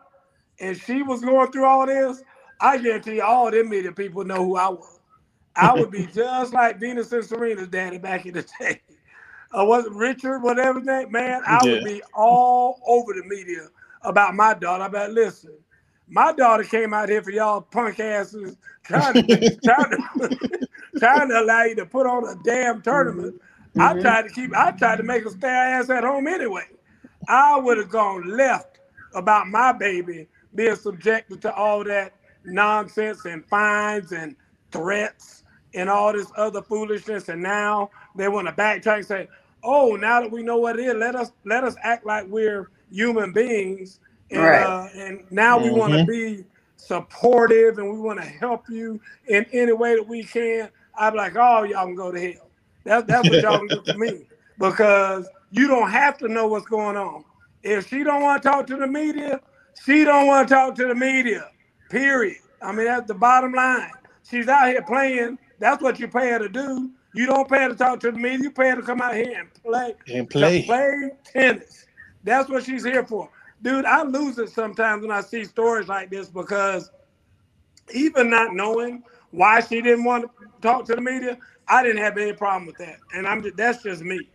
[0.59, 2.23] and she was going through all this,
[2.59, 4.99] I guarantee you, all them media people know who I was.
[5.55, 8.81] I would be just like Venus and Serena's daddy back in the day.
[9.57, 11.11] Uh, was it Richard, whatever name?
[11.11, 11.71] Man, I yeah.
[11.73, 13.67] would be all over the media
[14.01, 14.83] about my daughter.
[14.83, 15.53] I bet, listen,
[16.07, 20.67] my daughter came out here for y'all punk asses trying to trying to
[20.99, 23.35] trying to allow you to put on a damn tournament.
[23.75, 23.99] Mm-hmm.
[23.99, 26.65] I tried to keep I tried to make her stay ass at home anyway.
[27.27, 28.79] I would have gone left
[29.13, 32.13] about my baby being subjected to all that
[32.45, 34.35] nonsense and fines and
[34.71, 37.29] threats and all this other foolishness.
[37.29, 39.27] And now they want to backtrack and say,
[39.63, 42.69] "Oh, now that we know what it is, let us let us act like we're
[42.91, 43.99] human beings."
[44.31, 44.63] And, right.
[44.63, 45.73] uh, and now mm-hmm.
[45.73, 46.45] we want to be
[46.77, 50.69] supportive and we want to help you in any way that we can.
[50.97, 52.49] I'm like, "Oh, y'all can go to hell."
[52.83, 54.27] That's that's what y'all can do to me
[54.59, 57.25] because you don't have to know what's going on.
[57.63, 59.41] If she don't want to talk to the media,
[59.83, 61.49] she don't want to talk to the media.
[61.89, 62.37] Period.
[62.61, 63.91] I mean, that's the bottom line.
[64.23, 65.37] She's out here playing.
[65.59, 66.91] That's what you pay her to do.
[67.13, 68.39] You don't pay her to talk to the media.
[68.43, 69.95] You pay her to come out here and play.
[70.07, 70.63] And play.
[70.63, 71.85] Play tennis.
[72.23, 73.29] That's what she's here for.
[73.61, 76.91] Dude, I lose it sometimes when I see stories like this because
[77.93, 82.17] even not knowing why she didn't want to talk to the media, I didn't have
[82.17, 82.97] any problem with that.
[83.13, 84.29] And I'm that's just me.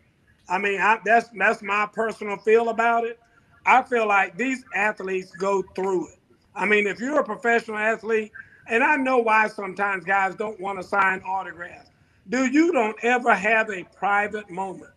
[0.49, 3.19] I mean, I, that's that's my personal feel about it.
[3.67, 6.20] I feel like these athletes go through it.
[6.61, 8.33] I mean, if you're a professional athlete,
[8.69, 11.89] and I know why sometimes guys don't want to sign autographs.
[12.29, 14.91] Dude, you don't ever have a private moment.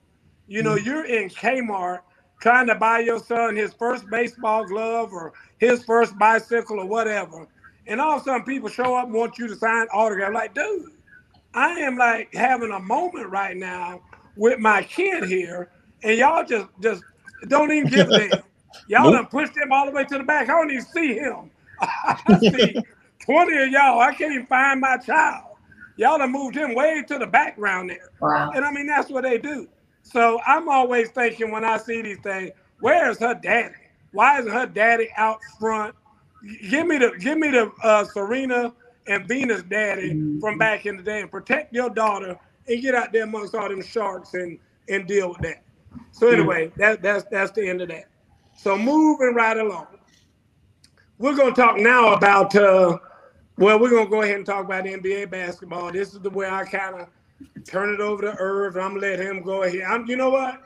[0.46, 0.86] You know, mm.
[0.86, 2.02] you're in Kmart
[2.42, 7.48] trying to buy your son his first baseball glove or his first bicycle or whatever.
[7.88, 10.34] And all of a sudden people show up and want you to sign autograph.
[10.34, 10.92] Like, dude,
[11.54, 14.02] I am like having a moment right now
[14.36, 15.70] with my kid here,
[16.04, 17.04] and y'all just just
[17.48, 18.44] don't even give a damn.
[18.88, 19.14] Y'all nope.
[19.14, 20.50] done pushed him all the way to the back.
[20.50, 21.52] I don't even see him.
[21.88, 22.76] I see
[23.26, 24.00] 20 of y'all.
[24.00, 25.56] I can't even find my child.
[25.96, 28.10] Y'all have moved him way to the background there.
[28.20, 28.52] Wow.
[28.56, 29.68] And I mean, that's what they do.
[30.02, 33.76] So I'm always thinking when I see these things, where's her daddy?
[34.12, 35.96] Why isn't her daddy out front?
[36.70, 38.74] Give me the give me the uh, Serena
[39.08, 40.40] and Venus daddy mm-hmm.
[40.40, 43.70] from back in the day and protect your daughter and get out there amongst all
[43.70, 45.64] them sharks and and deal with that.
[46.12, 46.40] So mm-hmm.
[46.40, 48.06] anyway, that that's that's the end of that.
[48.56, 49.88] So moving right along,
[51.24, 52.98] we're gonna talk now about uh,
[53.58, 55.90] well, we're gonna go ahead and talk about NBA basketball.
[55.90, 57.08] This is the way I kind of
[57.64, 58.76] turn it over to Irv.
[58.76, 59.84] I'm gonna let him go ahead.
[59.84, 60.62] I'm, you know what?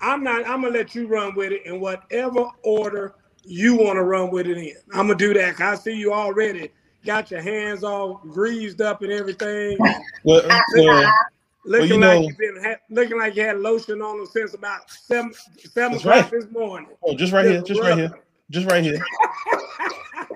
[0.00, 0.48] I'm not.
[0.48, 4.46] I'm gonna let you run with it in whatever order you want to run with
[4.46, 4.72] it in.
[4.94, 5.56] I'm gonna do that.
[5.56, 6.70] Cause I see you already
[7.04, 9.78] got your hands all greased up and everything.
[10.24, 10.42] Well,
[10.74, 11.12] well,
[11.64, 15.32] looking well, like you been looking like you had lotion on them since about seven
[15.72, 16.30] seven o'clock right.
[16.30, 16.88] this morning.
[17.02, 18.18] Oh, just right here, just right here,
[18.50, 19.00] just right here.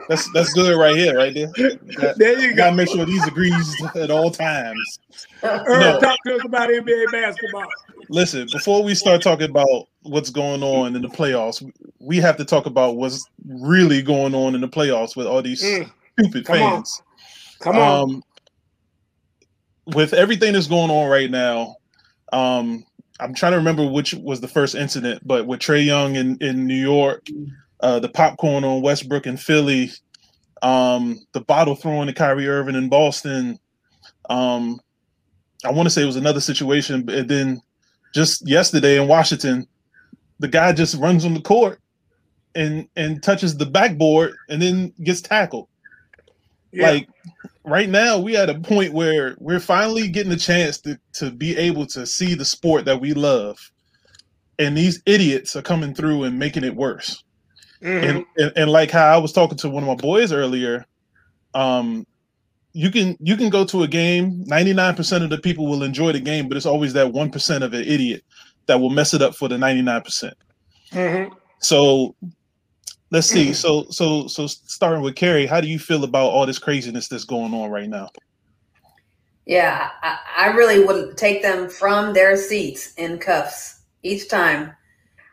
[0.08, 1.50] that's that's good right here, right there.
[1.96, 2.56] Got, there you go.
[2.56, 4.98] Gotta make sure these are greased at all times.
[5.42, 6.00] Earl, no.
[6.00, 7.66] talk to us about NBA basketball.
[8.08, 12.44] Listen, before we start talking about what's going on in the playoffs, we have to
[12.44, 15.90] talk about what's really going on in the playoffs with all these mm.
[16.18, 17.00] stupid Come fans.
[17.00, 17.72] On.
[17.72, 18.02] Come on.
[18.02, 18.22] Um,
[19.94, 21.76] with everything that's going on right now,
[22.32, 22.84] um,
[23.20, 26.66] I'm trying to remember which was the first incident, but with Trae Young in, in
[26.66, 27.26] New York,
[27.82, 29.90] uh, the popcorn on Westbrook and Philly,
[30.62, 33.58] um, the bottle throwing to Kyrie Irving in Boston.
[34.30, 34.80] Um,
[35.64, 37.60] I want to say it was another situation, but then
[38.14, 39.66] just yesterday in Washington,
[40.38, 41.80] the guy just runs on the court
[42.54, 45.68] and and touches the backboard and then gets tackled.
[46.72, 46.90] Yeah.
[46.90, 47.08] Like
[47.64, 51.56] right now, we at a point where we're finally getting a chance to to be
[51.56, 53.58] able to see the sport that we love,
[54.58, 57.24] and these idiots are coming through and making it worse.
[57.82, 58.08] Mm-hmm.
[58.08, 60.86] And, and, and like how I was talking to one of my boys earlier,
[61.54, 62.06] um,
[62.72, 64.44] you can you can go to a game.
[64.46, 67.30] Ninety nine percent of the people will enjoy the game, but it's always that one
[67.30, 68.24] percent of an idiot
[68.66, 70.34] that will mess it up for the ninety nine percent.
[70.92, 71.34] Mm-hmm.
[71.58, 72.14] So
[73.10, 73.52] let's see.
[73.52, 77.24] So so so starting with Carrie, how do you feel about all this craziness that's
[77.24, 78.08] going on right now?
[79.44, 84.72] Yeah, I, I really would take them from their seats in cuffs each time,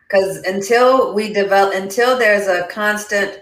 [0.10, 3.42] because until we develop, until there's a constant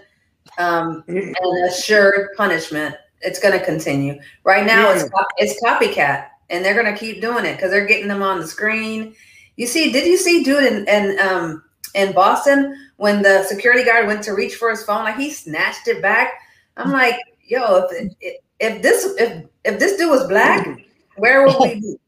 [0.58, 1.36] um, and
[1.68, 4.20] assured punishment, it's going to continue.
[4.44, 5.02] Right now, yeah.
[5.02, 8.38] it's it's copycat, and they're going to keep doing it because they're getting them on
[8.38, 9.14] the screen.
[9.56, 11.62] You see, did you see dude in, in um
[11.94, 15.88] in Boston when the security guard went to reach for his phone, like he snatched
[15.88, 16.32] it back?
[16.76, 18.12] I'm like, yo, if
[18.60, 20.68] if this if if this dude was black,
[21.16, 21.96] where would we be?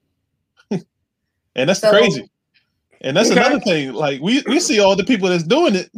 [1.57, 2.31] And that's so, crazy.
[3.03, 3.41] And that's okay.
[3.41, 3.93] another thing.
[3.93, 5.91] Like we we see all the people that's doing it.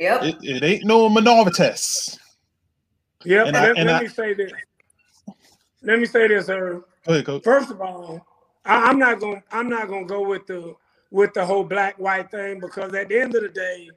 [0.00, 0.22] Yep.
[0.22, 2.18] It, it ain't no minorities.
[3.24, 3.46] Yep.
[3.46, 4.52] and let, I, let I, me say this.
[5.82, 6.82] Let me say this, sir.
[7.04, 7.44] Go ahead, coach.
[7.44, 8.24] First of all,
[8.64, 10.74] I, am not gonna I'm not going to go with the
[11.10, 13.90] with the whole black white thing because at the end of the day,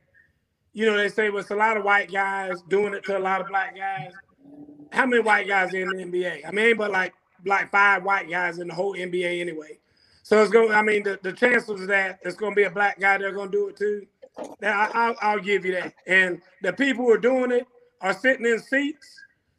[0.74, 3.20] you know they say well, it's a lot of white guys doing it to a
[3.20, 4.12] lot of black guys.
[4.92, 6.42] How many white guys in the NBA?
[6.48, 7.14] I mean, but like
[7.46, 9.80] like five white guys in the whole NBA anyway.
[10.32, 10.72] So it's going.
[10.72, 13.52] I mean, the, the chances that it's going to be a black guy that's going
[13.52, 14.08] to do it too.
[14.62, 15.94] Now I, I'll give you that.
[16.08, 17.68] And the people who are doing it
[18.00, 19.14] are sitting in seats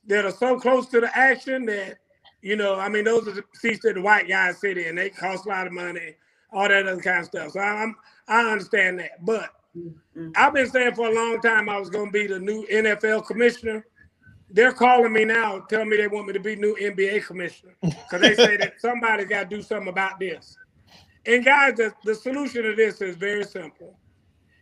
[0.06, 1.98] that are so close to the action that,
[2.40, 4.88] you know, I mean, those are the seats that the white guys sit in.
[4.88, 6.14] And they cost a lot of money,
[6.50, 7.50] all that other kind of stuff.
[7.50, 7.94] So I'm
[8.26, 9.22] I understand that.
[9.26, 10.30] But mm-hmm.
[10.36, 13.84] I've been saying for a long time I was gonna be the new NFL commissioner.
[14.48, 17.74] They're calling me now, telling me they want me to be new NBA commissioner.
[17.82, 20.56] Because they say that somebody's got to do something about this.
[21.26, 23.96] And guys, the, the solution to this is very simple.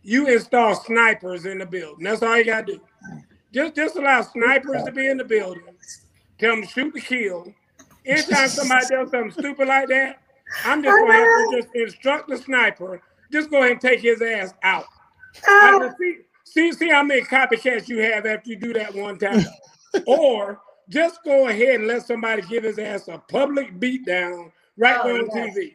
[0.03, 2.03] You install snipers in the building.
[2.03, 2.81] That's all you gotta do.
[3.53, 5.63] Just just allow snipers to be in the building.
[6.39, 7.53] tell them to shoot the kill.
[8.05, 10.21] Anytime somebody does something stupid like that,
[10.65, 13.01] I'm just gonna have to just instruct the sniper.
[13.31, 14.85] Just go ahead and take his ass out.
[15.33, 15.93] Just oh.
[15.99, 19.45] see, see, see how many copycats you have after you do that one time.
[20.05, 25.07] or just go ahead and let somebody give his ass a public beatdown right Oh,
[25.07, 25.57] there on oh, yes.
[25.57, 25.73] TV.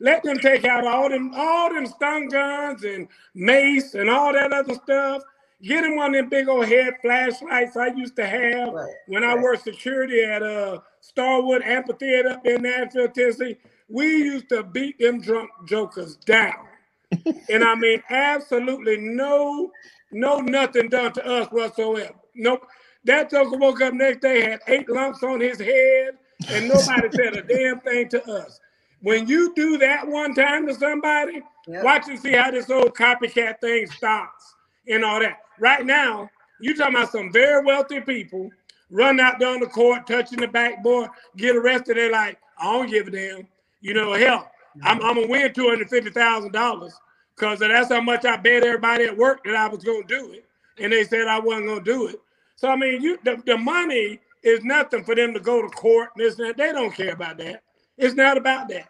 [0.00, 4.52] Let them take out all them all them stun guns and mace and all that
[4.52, 5.22] other stuff.
[5.62, 9.24] Get them one of them big old head flashlights I used to have Right, when
[9.24, 13.56] I worked security at uh Starwood Amphitheater up in Nashville, Tennessee.
[13.88, 16.66] We used to beat them drunk jokers down.
[17.50, 19.70] and I mean absolutely no
[20.12, 22.14] no nothing done to us whatsoever.
[22.34, 22.66] Nope.
[23.04, 27.36] That joker woke up next day, had eight lumps on his head, and nobody said
[27.36, 28.60] a damn thing to us.
[29.02, 31.84] When you do that one time to somebody, Yep.
[31.84, 34.54] watch and see how this old copycat thing stops
[34.88, 35.40] and all that.
[35.58, 38.50] Right now, you talking about some very wealthy people
[38.90, 41.96] run out down the court, touching the backboard, get arrested.
[41.96, 43.48] They're like, I don't give a damn.
[43.80, 44.50] You know, hell,
[44.82, 46.92] I'm, I'm gonna win two hundred fifty thousand dollars
[47.36, 50.44] because that's how much I bet everybody at work that I was gonna do it,
[50.78, 52.20] and they said I wasn't gonna do it.
[52.56, 56.10] So I mean, you the, the money is nothing for them to go to court.
[56.16, 56.56] And this and that.
[56.58, 57.62] They don't care about that.
[58.00, 58.88] It's not about that.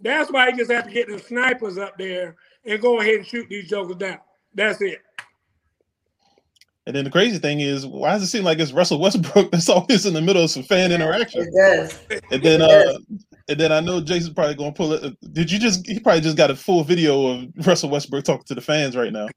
[0.00, 3.26] That's why you just have to get the snipers up there and go ahead and
[3.26, 4.18] shoot these jokers down.
[4.54, 5.00] That's it.
[6.86, 9.68] And then the crazy thing is, why does it seem like it's Russell Westbrook that's
[9.68, 11.42] always in the middle of some fan interaction?
[11.42, 12.20] It does.
[12.30, 12.98] And then, uh,
[13.48, 15.32] and then I know Jason's probably going to pull it.
[15.32, 15.86] Did you just?
[15.86, 19.12] He probably just got a full video of Russell Westbrook talking to the fans right
[19.12, 19.28] now.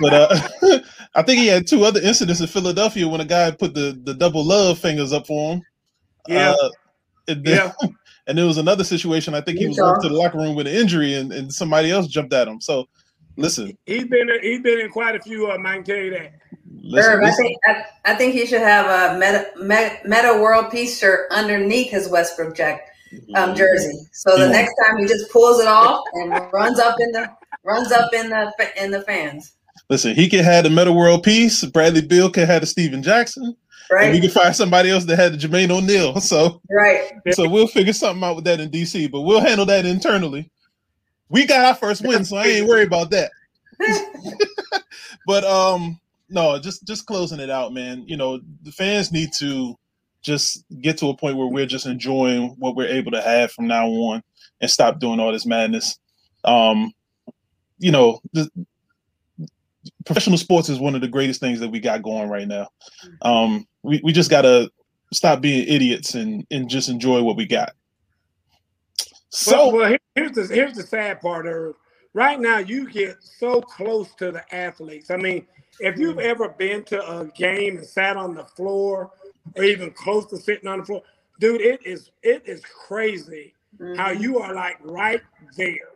[0.00, 0.38] But uh,
[1.14, 4.14] I think he had two other incidents in Philadelphia when a guy put the the
[4.14, 5.62] double love fingers up for him.
[6.28, 6.54] Yeah.
[6.60, 6.70] Uh,
[7.28, 7.72] and then,
[8.26, 9.34] and there was another situation.
[9.34, 9.90] I think he was Utah.
[9.92, 12.60] going to the locker room with an injury, and, and somebody else jumped at him.
[12.60, 12.86] So,
[13.36, 15.66] listen, He's been in, he's been in quite a few of them.
[15.66, 16.32] I can tell you that.
[16.82, 20.70] listen, Irv, I think I, I think he should have a meta, meta, Metta World
[20.70, 22.80] Peace shirt underneath his Westbrook jack
[23.36, 23.92] um, jersey.
[24.12, 24.52] So the Yeah.
[24.52, 27.28] next time he just pulls it off and runs up in the
[27.64, 29.52] runs up in the in the fans.
[29.90, 31.64] Listen, he could have the Metta World Peace.
[31.64, 33.54] Bradley Beal could have the Stephen Jackson.
[33.90, 36.20] And we can find somebody else that had the Jermaine O'Neal.
[36.24, 37.10] So, right.
[37.32, 40.50] so we'll figure something out with that in DC, but we'll handle that internally.
[41.28, 43.30] We got our first win, so I ain't worried about that.
[45.26, 48.04] but um, no, just just closing it out, man.
[48.06, 49.78] You know, the fans need to
[50.22, 53.66] just get to a point where we're just enjoying what we're able to have from
[53.66, 54.22] now on,
[54.60, 55.98] and stop doing all this madness.
[56.44, 56.92] Um,
[57.78, 58.48] you know, the,
[60.04, 62.68] professional sports is one of the greatest things that we got going right now.
[63.22, 64.70] Um, we, we just gotta
[65.12, 67.72] stop being idiots and and just enjoy what we got.
[69.30, 71.76] So well, well here- here's the here's the sad part, Irv.
[72.12, 75.10] Right now, you get so close to the athletes.
[75.10, 75.46] I mean,
[75.80, 79.10] if you've ever been to a game and sat on the floor,
[79.56, 81.02] or even close to sitting on the floor,
[81.40, 83.54] dude, it is it is crazy
[83.96, 84.20] how Mhm.
[84.20, 85.20] you are like right
[85.56, 85.90] there.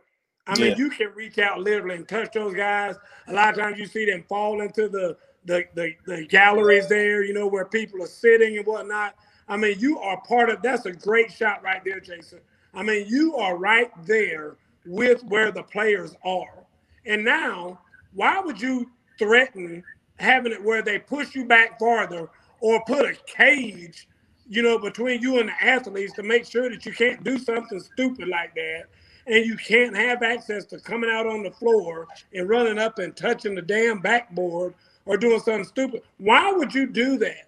[0.47, 0.77] I mean, Yeah.
[0.77, 2.95] you can reach out literally and touch those guys.
[3.27, 7.23] A lot of times you see them fall into the the, the the galleries there,
[7.23, 9.15] you know, where people are sitting and whatnot.
[9.47, 12.39] I mean, you are part of that's a great shot right there, Jason.
[12.73, 16.65] I mean, you are right there with where the players are.
[17.05, 17.79] And now,
[18.13, 19.83] why would you threaten
[20.19, 24.07] having it where they push you back farther or put a cage,
[24.47, 27.79] you know, between you and the athletes to make sure that you can't do something
[27.79, 28.83] stupid like that
[29.27, 33.15] and you can't have access to coming out on the floor and running up and
[33.15, 34.73] touching the damn backboard
[35.05, 36.01] or doing something stupid.
[36.17, 37.45] Why would you do that?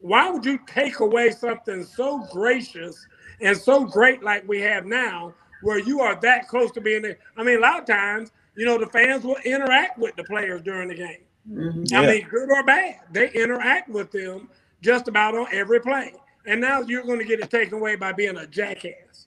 [0.00, 3.06] Why would you take away something so gracious
[3.40, 7.18] and so great like we have now, where you are that close to being there?
[7.36, 10.62] I mean, a lot of times, you know, the fans will interact with the players
[10.62, 11.24] during the game.
[11.50, 11.92] Mhm.
[11.92, 14.48] I mean, good or bad, they interact with them
[14.82, 16.14] just about on every play.
[16.46, 19.26] And now you're going to get it taken away by being a jackass.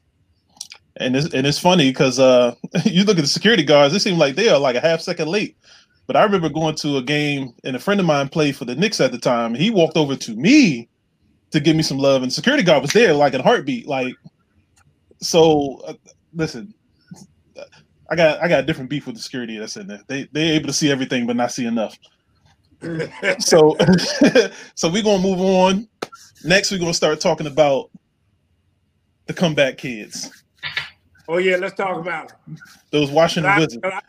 [0.97, 2.53] and it's and it's funny because uh
[2.85, 5.27] you look at the security guards, it seems like they are like a half second
[5.27, 5.57] late.
[6.05, 8.75] But I remember going to a game and a friend of mine played for the
[8.75, 9.53] Knicks at the time.
[9.55, 10.89] He walked over to me
[11.51, 13.87] to give me some love, and security guard was there like in a heartbeat.
[13.87, 14.15] Like,
[15.21, 15.93] so uh,
[16.33, 16.73] listen,
[18.09, 20.01] I got I got a different beef with the security that's in there.
[20.07, 21.97] They they're able to see everything but not see enough.
[23.39, 23.77] So
[24.75, 25.87] so we're gonna move on.
[26.43, 27.89] Next, we're gonna start talking about
[29.27, 30.43] the comeback kids.
[31.29, 32.59] oh, yeah, let's talk about it.
[32.91, 33.83] Those Washington I- Wizards.
[33.85, 34.01] I-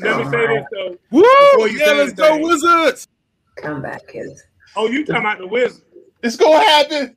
[0.00, 0.98] let me say this, though.
[1.10, 1.22] Woo!
[1.52, 2.42] Before you Yeah, say let's go anything.
[2.48, 3.08] Wizards.
[3.56, 4.42] Come back, kids.
[4.76, 5.82] Oh, you talking about the Wizards.
[6.22, 7.16] It's gonna happen.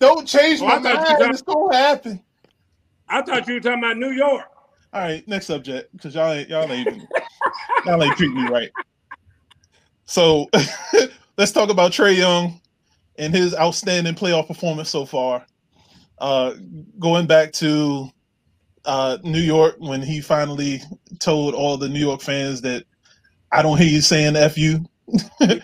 [0.00, 1.18] Don't change Oh, my I thought you mind.
[1.18, 2.24] got- It's gonna happen.
[3.08, 4.44] I thought you were talking about New York.
[4.92, 7.08] All right, next subject, because y'all ain't y'all ain't even,
[7.84, 8.70] y'all ain't treating me right.
[10.06, 10.48] So
[11.38, 12.60] let's talk about Trae Young
[13.18, 15.44] and his outstanding playoff performance so far.
[16.18, 16.54] Uh,
[16.98, 18.10] going back to
[18.88, 20.80] uh, New York when he finally
[21.20, 22.84] told all the New York fans that
[23.52, 24.84] I don't hear you saying "f you."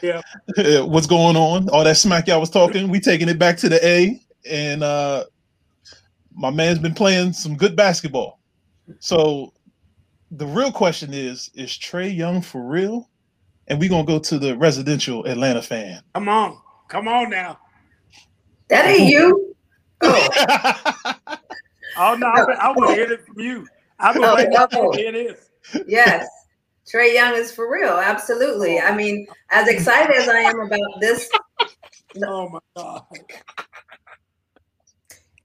[0.03, 0.21] Yeah.
[0.83, 1.71] What's going on?
[1.71, 2.91] All that smack y'all was talking.
[2.91, 5.25] We taking it back to the A, and uh,
[6.35, 8.41] my man's been playing some good basketball.
[9.01, 9.55] So
[10.31, 13.09] the real question is: Is Trae Young for real?
[13.69, 16.03] And we're gonna go to the residential Atlanta fan.
[16.15, 16.59] Come on.
[16.89, 17.59] Come on now.
[18.69, 19.51] That ain't you.
[20.07, 21.05] Oh,
[21.97, 23.67] Oh no, I, I want to hear it from you.
[23.99, 25.51] I've been waiting to hear this.
[25.87, 26.27] yes.
[26.87, 27.93] Trae Young is for real.
[27.95, 28.79] Absolutely.
[28.79, 31.31] I mean, as excited as I am about this,
[32.25, 33.03] Oh my god.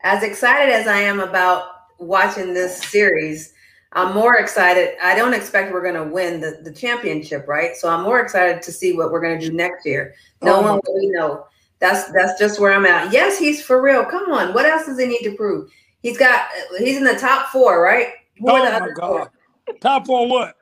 [0.04, 1.66] as excited as I am about
[1.98, 3.54] watching this series,
[3.94, 4.96] I'm more excited.
[5.02, 7.76] I don't expect we're going to win the, the championship, right?
[7.76, 10.14] So I'm more excited to see what we're going to do next year.
[10.42, 11.46] No Oh, one really know.
[11.80, 13.14] That's that's just where I'm at.
[13.14, 14.04] Yes, he's for real.
[14.04, 15.72] Come on, what else does he need to prove?
[16.02, 16.50] He's got.
[16.78, 18.10] He's in the top four, right?
[18.40, 19.20] Who Oh my other four?
[19.20, 19.30] god.
[19.82, 20.56] Top four what?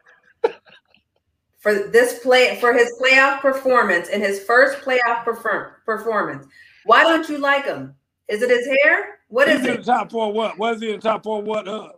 [1.60, 6.48] for this play for his playoff performance and his first playoff perform, performance.
[6.86, 7.94] Why don't you like him?
[8.28, 9.20] Is it his hair?
[9.30, 9.86] What He's is in the it?
[9.86, 10.58] top four what?
[10.58, 11.68] Was he in the top four what?
[11.68, 11.90] Uh,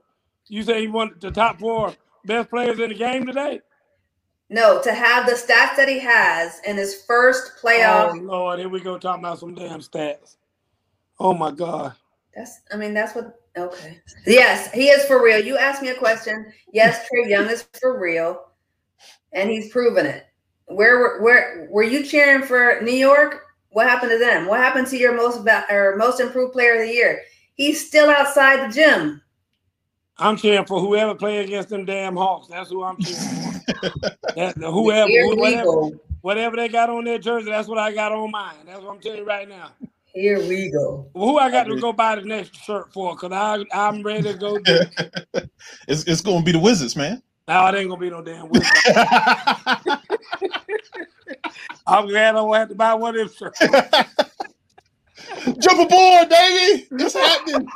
[0.48, 1.94] you say he won the top four
[2.26, 3.62] best players in the game today?
[4.50, 8.14] No, to have the stats that he has in his first playoff.
[8.14, 8.20] Oh.
[8.20, 10.38] Lord, here we go talking about some damn stats.
[11.20, 11.94] Oh my god.
[12.40, 14.00] That's I mean that's what okay.
[14.26, 15.44] Yes, he is for real.
[15.44, 16.54] You asked me a question.
[16.72, 18.46] Yes, Trae Young is for real,
[19.34, 20.26] and he's proven it.
[20.68, 23.42] Where were where were you cheering for New York?
[23.72, 24.48] What happened to them?
[24.48, 27.24] What happened to your most or most improved player of the year?
[27.56, 29.22] He's still outside the gym.
[30.18, 32.48] I'm cheering for whoever play against them damn Hawks.
[32.48, 33.92] That's who I'm cheering for.
[34.38, 35.90] that, whoever, Here whatever,
[36.22, 38.56] whatever they got on their jersey, that's what I got on mine.
[38.66, 39.72] That's what I'm telling you right now.
[40.14, 41.10] Here we go.
[41.14, 43.16] Well, who I got to go buy the next shirt for?
[43.16, 44.60] Cause I I'm ready to go.
[45.88, 47.24] It's it's gonna be the Wizards, man.
[47.48, 48.68] No, it ain't gonna be no damn wizard.
[51.88, 53.60] I'm glad I don't have to buy one of them shirts.
[55.60, 56.88] Jump aboard, baby!
[56.92, 57.68] It's happening.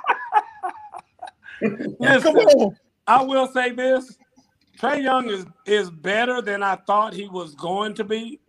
[2.22, 2.76] Come on.
[3.08, 4.16] I will say this:
[4.80, 8.40] Trae Young is is better than I thought he was going to be,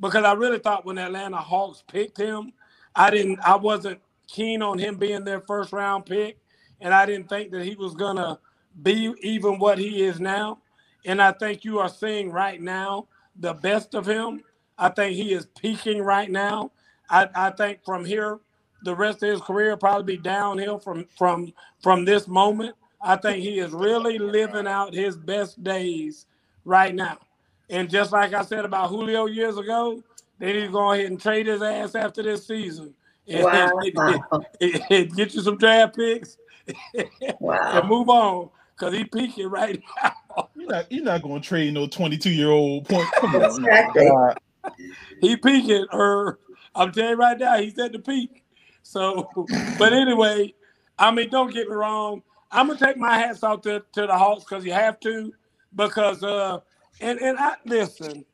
[0.00, 2.52] because I really thought when the Atlanta Hawks picked him,
[2.96, 6.38] I didn't, I wasn't keen on him being their first round pick,
[6.80, 8.38] and I didn't think that he was gonna
[8.82, 10.58] be even what he is now.
[11.06, 14.42] And I think you are seeing right now the best of him.
[14.78, 16.72] I think he is peaking right now.
[17.10, 18.40] I, I think from here,
[18.84, 22.76] the rest of his career probably be downhill from from from this moment.
[23.02, 26.26] I think he is really living out his best days
[26.64, 27.18] right now.
[27.70, 30.02] And just like I said about Julio years ago,
[30.38, 32.94] they need to go ahead and trade his ass after this season.
[33.26, 33.70] And, Wow.
[34.90, 36.36] and get you some draft picks
[36.94, 38.50] and move on.
[38.76, 40.48] Cause he peaking right now.
[40.56, 43.06] You're not, you're not gonna trade no 22 year old point.
[43.20, 43.64] Come on.
[43.64, 44.10] Exactly.
[45.20, 46.40] He peaking, or
[46.74, 48.42] I'm telling you right now, he's at the peak.
[48.82, 49.30] So,
[49.78, 50.52] but anyway,
[50.98, 52.22] I mean, don't get me wrong.
[52.50, 55.32] I'm gonna take my hats off to, to the Hawks because you have to,
[55.74, 56.58] because uh,
[57.00, 58.24] and and I listen.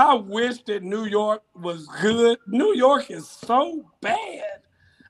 [0.00, 2.38] I wish that New York was good.
[2.46, 4.62] New York is so bad.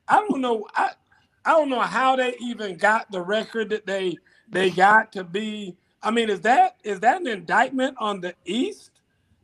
[0.08, 0.66] I don't know.
[0.74, 0.90] I
[1.44, 4.16] I don't know how they even got the record that they
[4.48, 5.76] they got to be.
[6.02, 8.90] I mean, is that is that an indictment on the East?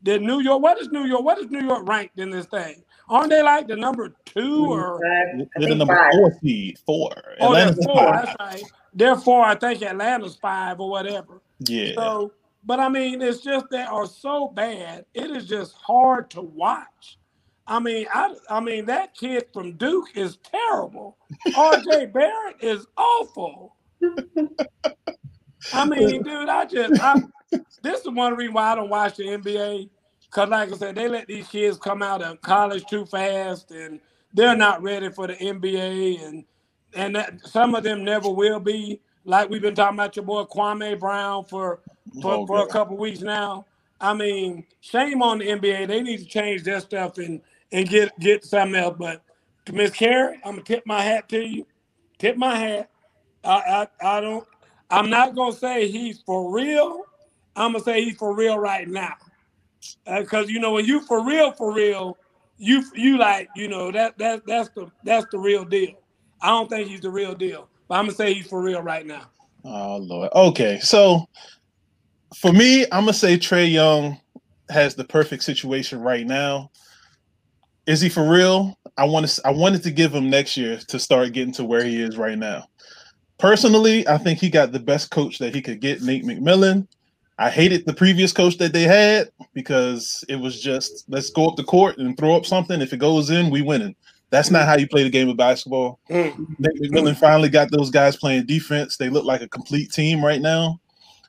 [0.02, 0.60] Did New York?
[0.62, 1.22] What is New York?
[1.22, 2.82] What is New York ranked in this thing?
[3.08, 4.96] Aren't they like the number two or?
[5.06, 6.12] I They're the number five.
[6.12, 6.78] four seed.
[6.84, 7.12] Four.
[7.38, 7.94] Oh, they're Atlanta's four.
[7.94, 8.24] five.
[8.26, 8.62] That's right.
[8.94, 11.40] Therefore, I think Atlanta's five or whatever.
[11.60, 11.92] Yeah.
[11.94, 12.32] So,
[12.66, 15.06] but I mean, it's just they are so bad.
[15.14, 17.16] It is just hard to watch.
[17.66, 21.16] I mean, I I mean that kid from Duke is terrible.
[21.56, 22.06] R.J.
[22.06, 23.76] Barrett is awful.
[25.72, 27.22] I mean, dude, I just I,
[27.82, 29.88] this is one reason why I don't watch the NBA.
[30.30, 34.00] Cause like I said, they let these kids come out of college too fast, and
[34.34, 36.44] they're not ready for the NBA, and
[36.94, 39.00] and that, some of them never will be.
[39.24, 41.80] Like we've been talking about your boy Kwame Brown for
[42.20, 43.66] for, for a couple weeks now.
[44.00, 45.88] I mean, shame on the NBA.
[45.88, 47.40] They need to change their stuff and
[47.72, 48.96] and get get something else.
[48.98, 49.22] But
[49.66, 51.66] to Miss Carrie, I'm gonna tip my hat to you.
[52.18, 52.90] Tip my hat.
[53.44, 54.46] I I, I don't.
[54.90, 57.04] I'm not gonna say he's for real.
[57.54, 59.14] I'm gonna say he's for real right now.
[60.06, 62.18] Uh, because you know when you for real, for real,
[62.58, 65.94] you you like you know that that that's the that's the real deal.
[66.40, 69.06] I don't think he's the real deal, but I'm gonna say he's for real right
[69.06, 69.30] now.
[69.64, 70.30] Oh Lord.
[70.34, 71.26] Okay, so
[72.34, 74.20] for me, I'm gonna say Trae Young
[74.68, 76.70] has the perfect situation right now.
[77.86, 78.76] is he for real?
[78.96, 79.46] I want to.
[79.46, 82.38] I wanted to give him next year to start getting to where he is right
[82.38, 82.66] now.
[83.38, 86.88] Personally, I think he got the best coach that he could get, Nate McMillan.
[87.38, 91.56] I hated the previous coach that they had because it was just let's go up
[91.56, 92.80] the court and throw up something.
[92.80, 93.94] If it goes in, we winning.
[94.30, 96.00] That's not how you play the game of basketball.
[96.10, 96.58] Mm.
[96.58, 98.96] Nate McMillan finally got those guys playing defense.
[98.96, 100.80] They look like a complete team right now.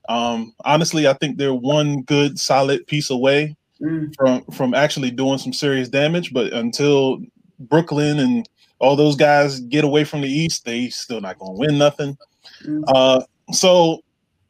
[0.07, 4.11] Um, honestly, I think they're one good, solid piece away Mm.
[4.15, 6.33] from from actually doing some serious damage.
[6.33, 7.19] But until
[7.59, 8.49] Brooklyn and
[8.79, 12.17] all those guys get away from the East, they still not going to win nothing.
[12.65, 12.83] Mm.
[12.87, 14.01] Uh, so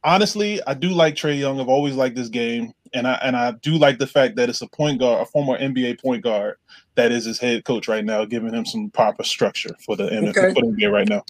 [0.03, 1.60] honestly, I do like Trae Young.
[1.60, 4.62] I've always liked this game, and I and I do like the fact that it's
[4.62, 6.55] a point guard, a former NBA point guard,
[6.95, 10.53] that is his head coach right now, giving him some proper structure for the, Okay.
[10.53, 11.24] for the NBA right now.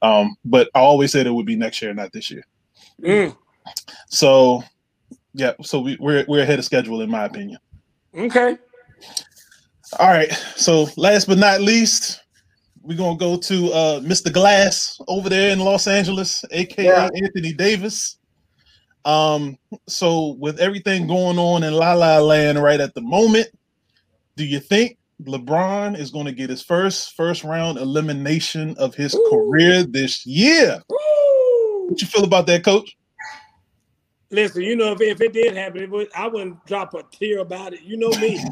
[0.00, 2.44] Um, but I always said it would be next year, not this year.
[3.02, 3.36] Mm.
[4.08, 4.62] So
[5.34, 7.58] yeah, so we, we're we're ahead of schedule in my opinion.
[8.14, 8.56] Okay.
[9.98, 10.32] All right.
[10.56, 12.22] So last but not least,
[12.82, 14.32] we're gonna go to uh Mr.
[14.32, 17.08] Glass over there in Los Angeles, aka Yeah.
[17.14, 18.18] Anthony Davis.
[19.04, 19.56] Um,
[19.88, 23.48] so with everything going on in La La Land right at the moment,
[24.36, 29.14] do you think LeBron is going to get his first first round elimination of his
[29.14, 29.28] Ooh.
[29.30, 30.80] career this year?
[30.88, 31.88] Woo!
[31.88, 32.96] What you feel about that, Coach?
[34.32, 37.40] Listen, you know, if, if it did happen, it would, I wouldn't drop a tear
[37.40, 37.82] about it.
[37.82, 38.42] You know me.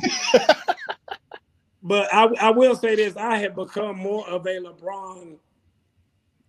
[1.83, 5.39] but I, I will say this: I have become more of a LeBron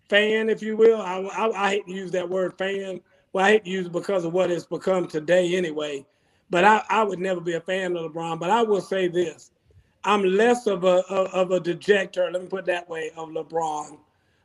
[0.10, 1.02] fan, if you will.
[1.02, 3.00] I, I, I hate to use that word fan.
[3.32, 6.06] Well, I hate to use it because of what it's become today, anyway.
[6.50, 8.38] But I, I would never be a fan of LeBron.
[8.38, 9.52] But I will say this:
[10.04, 12.30] I'm less of a of, of a dejector.
[12.30, 13.98] Let me put it that way of LeBron,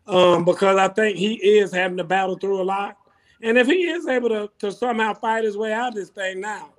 [0.06, 2.98] um, because I think he is having to battle through a lot.
[3.42, 6.40] And if he is able to, to somehow fight his way out of this thing
[6.40, 6.70] now,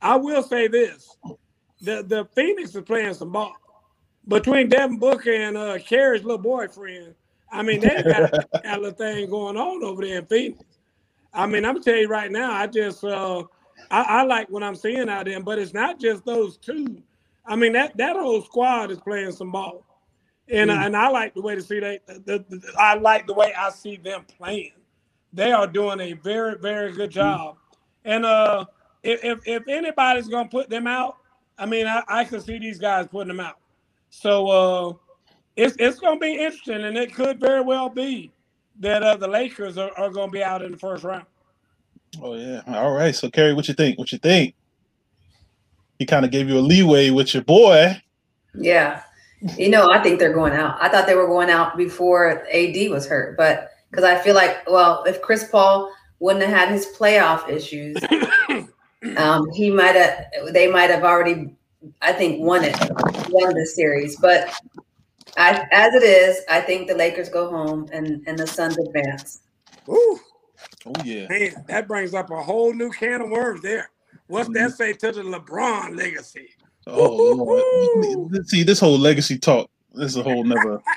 [0.00, 1.16] I will say this.
[1.80, 3.54] The the Phoenix is playing some ball.
[4.28, 7.14] Between Devin Booker and uh Carrie's little boyfriend,
[7.50, 8.32] I mean, they got,
[8.64, 10.62] a little thing going on over there in Phoenix.
[11.34, 13.44] I mean, I'm telling you right now, I just uh
[13.90, 17.02] I, I like what I'm seeing out there, but it's not just those two.
[17.46, 19.84] I mean, that that whole squad is playing some ball.
[20.48, 23.54] And, and I like the way to see they the, the, I like the way
[23.56, 24.72] I see them playing
[25.32, 27.56] they are doing a very very good job
[28.04, 28.64] and uh
[29.02, 31.16] if if, if anybody's gonna put them out
[31.58, 33.58] i mean I, I can see these guys putting them out
[34.10, 34.92] so uh
[35.56, 38.32] it's it's gonna be interesting and it could very well be
[38.80, 41.26] that uh the lakers are, are gonna be out in the first round
[42.20, 42.62] Oh yeah.
[42.66, 43.14] All right.
[43.14, 43.98] So Carrie, what you think?
[43.98, 44.54] What you think?
[45.98, 48.00] He kind of gave you a leeway with your boy.
[48.54, 49.02] Yeah.
[49.56, 50.76] You know, I think they're going out.
[50.80, 54.68] I thought they were going out before AD was hurt, but because I feel like,
[54.68, 58.02] well, if Chris Paul wouldn't have had his playoff issues,
[59.16, 60.24] um, he might have.
[60.50, 61.54] They might have already,
[62.00, 62.74] I think, won it,
[63.28, 64.16] won the series.
[64.16, 64.50] But
[65.36, 69.42] I, as it is, I think the Lakers go home and and the Suns advance.
[69.88, 70.18] Ooh,
[70.86, 71.28] Oh yeah.
[71.28, 73.90] man that brings up a whole new can of worms there
[74.26, 76.48] what's that say to the lebron legacy
[76.86, 77.64] Oh Lord.
[78.46, 79.70] See, this whole legacy talk.
[79.92, 80.82] This is a whole never.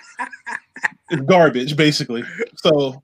[1.10, 2.24] it's garbage, basically.
[2.58, 3.04] So,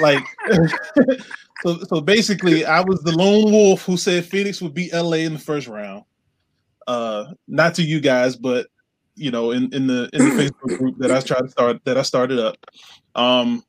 [0.00, 0.24] like,
[1.62, 5.34] so so basically, I was the lone wolf who said Phoenix would beat LA in
[5.34, 6.04] the first round.
[6.86, 8.66] Uh, not to you guys, but
[9.14, 11.98] you know, in in the in the Facebook group that I tried to start that
[11.98, 12.56] I started up.
[13.14, 13.64] Um,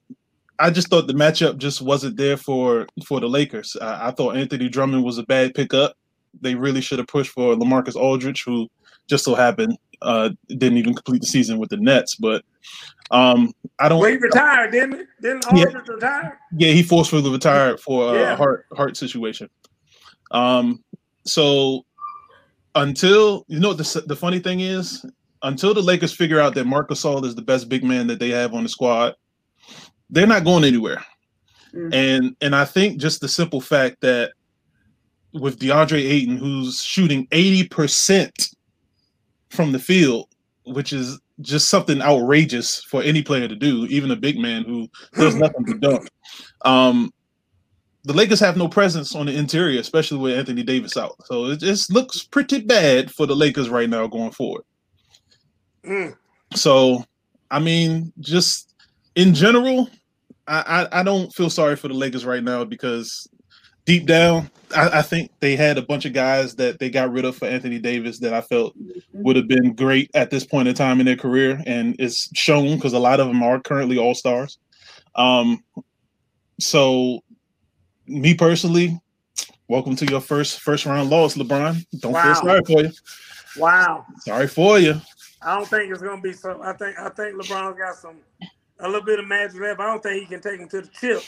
[0.60, 3.76] I just thought the matchup just wasn't there for for the Lakers.
[3.80, 5.96] I, I thought Anthony Drummond was a bad pickup.
[6.40, 8.68] They really should have pushed for LaMarcus Aldridge, who
[9.08, 12.16] just so happened uh, didn't even complete the season with the Nets.
[12.16, 12.44] But
[13.12, 14.00] um, I don't.
[14.00, 15.66] well he retired didn't he didn't Yeah.
[15.66, 18.36] Aldridge retire Yeah, he forcefully retired for a Yeah.
[18.36, 19.50] heart heart situation.
[20.32, 20.84] Um,
[21.26, 21.86] so
[22.76, 25.06] until you know the the funny thing is,
[25.44, 28.30] until the Lakers figure out that Marcus Gasol is the best big man that they
[28.30, 29.16] have on the squad,
[30.10, 31.04] they're not going anywhere.
[31.74, 31.94] Mm.
[31.94, 34.32] And and I think just the simple fact that
[35.34, 38.50] with DeAndre Ayton, who's shooting eighty percent
[39.50, 40.28] from the field,
[40.66, 44.88] which is just something outrageous for any player to do, even a big man who
[45.14, 46.10] does nothing but dunk.
[46.64, 47.14] Um,
[48.04, 51.16] the Lakers have no presence on the interior, especially with Anthony Davis out.
[51.26, 54.64] So it just looks pretty bad for the Lakers right now going forward.
[55.86, 56.16] Mm.
[56.56, 57.04] So,
[57.52, 58.74] I mean, just
[59.16, 59.90] in general,
[60.48, 63.28] I, I, I don't feel sorry for the Lakers right now because
[63.86, 67.26] deep down, I, I think they had a bunch of guys that they got rid
[67.26, 68.76] of for Anthony Davis that I felt
[69.14, 72.76] would have been great at this point in time in their career, and it's shown
[72.76, 74.58] because a lot of them are currently all stars.
[75.16, 75.64] Um,
[76.60, 77.22] so,
[78.08, 79.00] me personally,
[79.68, 81.86] welcome to your first first round loss, LeBron.
[82.00, 82.24] Don't Wow.
[82.24, 82.92] feel sorry for you.
[83.58, 85.00] wow Sorry for you.
[85.42, 86.62] I don't think it's gonna be so.
[86.62, 88.18] I think I think LeBron's got some
[88.80, 89.80] a little bit of magic left.
[89.80, 91.22] I don't think he can take him to the chip,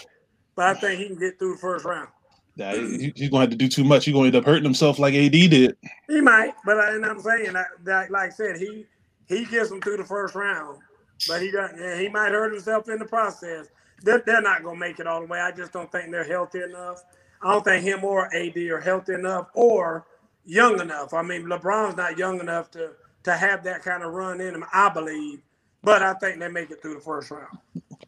[0.56, 2.10] but I think he can get through the first round.
[2.58, 4.06] Nah, he- he's gonna have to do too much.
[4.06, 5.78] He's gonna end up hurting himself like AD did.
[6.08, 8.86] He might, but I, and I'm saying that, that, like I said, he
[9.28, 10.80] he gets him through the first round,
[11.28, 11.80] but he doesn't.
[11.80, 13.68] Yeah, he might hurt himself in the process.
[14.02, 15.40] They're, they're not gonna make it all the way.
[15.40, 17.04] I just don't think they're healthy enough.
[17.42, 20.06] I don't think him or AD are healthy enough or
[20.46, 21.14] young enough.
[21.14, 22.92] I mean, LeBron's not young enough to
[23.24, 24.66] to have that kind of run in him.
[24.74, 25.42] I believe,
[25.84, 27.58] but I think they make it through the first round.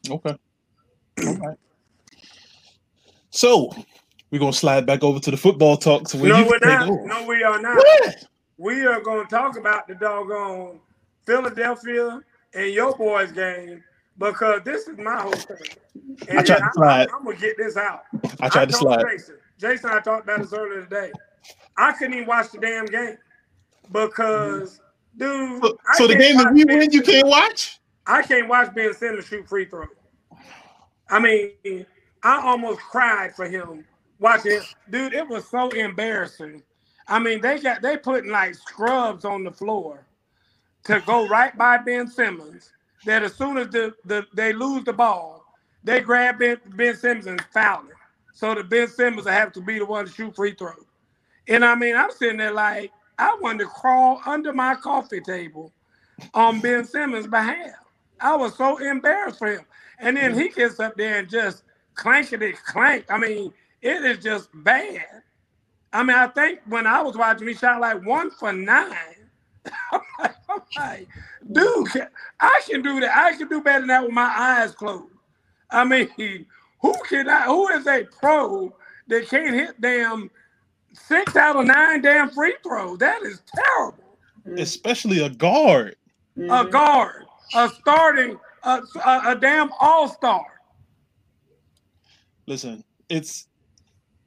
[0.09, 0.35] Okay.
[1.23, 1.57] Right.
[3.29, 3.71] So
[4.31, 6.07] we're gonna slide back over to the football talk.
[6.07, 6.89] So No, you we're not.
[6.89, 7.05] over.
[7.05, 7.75] No, we are not.
[7.75, 8.25] What?
[8.57, 10.79] We are going to talk about the doggone
[11.25, 12.21] Philadelphia
[12.53, 13.83] and your boys game
[14.17, 15.57] because this is my whole thing.
[16.29, 17.09] And I tried to I'm, slide.
[17.13, 18.03] I'm gonna get this out.
[18.39, 19.03] I tried to slide.
[19.09, 19.35] Jason.
[19.59, 21.11] Jason, I talked about this earlier today.
[21.77, 23.17] I couldn't even watch the damn game
[23.91, 24.79] because,
[25.17, 25.61] dude.
[25.61, 27.79] So, so the game that watch we Ben win, you can't watch.
[28.05, 29.87] I can't watch Ben Simmons shoot free throws.
[31.09, 31.85] I mean,
[32.23, 33.85] I almost cried for him
[34.21, 34.63] watching it.
[34.89, 36.63] Dude, it was so embarrassing.
[37.07, 40.05] I mean, they got they putting like scrubs on the floor
[40.85, 42.71] to go right by Ben Simmons.
[43.05, 45.43] That as soon as the, the they lose the ball,
[45.83, 47.89] they grab Ben, ben Simmons and foul him.
[48.33, 50.73] So the Ben Simmons will have to be the one to shoot free throw.
[51.47, 55.73] And I mean, I'm sitting there like I wanted to crawl under my coffee table
[56.33, 57.75] on Ben Simmons' behalf.
[58.19, 59.65] I was so embarrassed for him.
[59.99, 61.63] And then he gets up there and just
[61.95, 63.05] clanking it clank.
[63.09, 63.51] I mean,
[63.81, 65.05] it is just bad.
[65.93, 68.95] I mean, I think when I was watching, he shot like one for nine.
[69.91, 71.07] I'm like, I'm like,
[71.51, 72.07] dude,
[72.39, 73.15] I can do that.
[73.15, 75.13] I can do better than that with my eyes closed.
[75.69, 76.09] I mean,
[76.81, 77.43] who can I?
[77.45, 78.73] Who is a pro
[79.07, 80.29] that can't hit damn
[80.93, 82.97] six out of nine damn free throws?
[82.99, 84.17] That is terrible
[84.57, 85.95] Especially a guard.
[86.37, 86.71] a Mhm.
[86.71, 87.25] guard,
[87.55, 90.45] a starting, a, a, a damn all star.
[92.47, 93.47] Listen, it's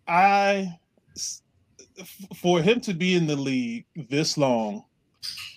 [0.06, 0.78] I
[2.36, 4.84] for him to be in the league this long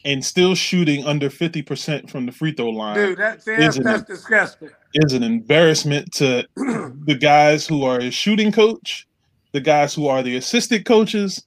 [0.06, 4.70] and still shooting under 50% from the free throw line Dude, that's, that's, that's disgusting.
[4.94, 9.08] is an embarrassment to the guys who are his shooting coach,
[9.52, 11.44] the guys who are the assistant coaches,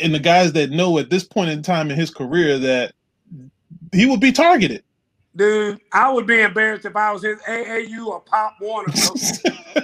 [0.00, 2.94] and the guys that know at this point in time in his career that
[3.92, 4.82] he will be targeted.
[5.36, 9.83] Dude, I would be embarrassed if I was his AAU or Pop Warner coach.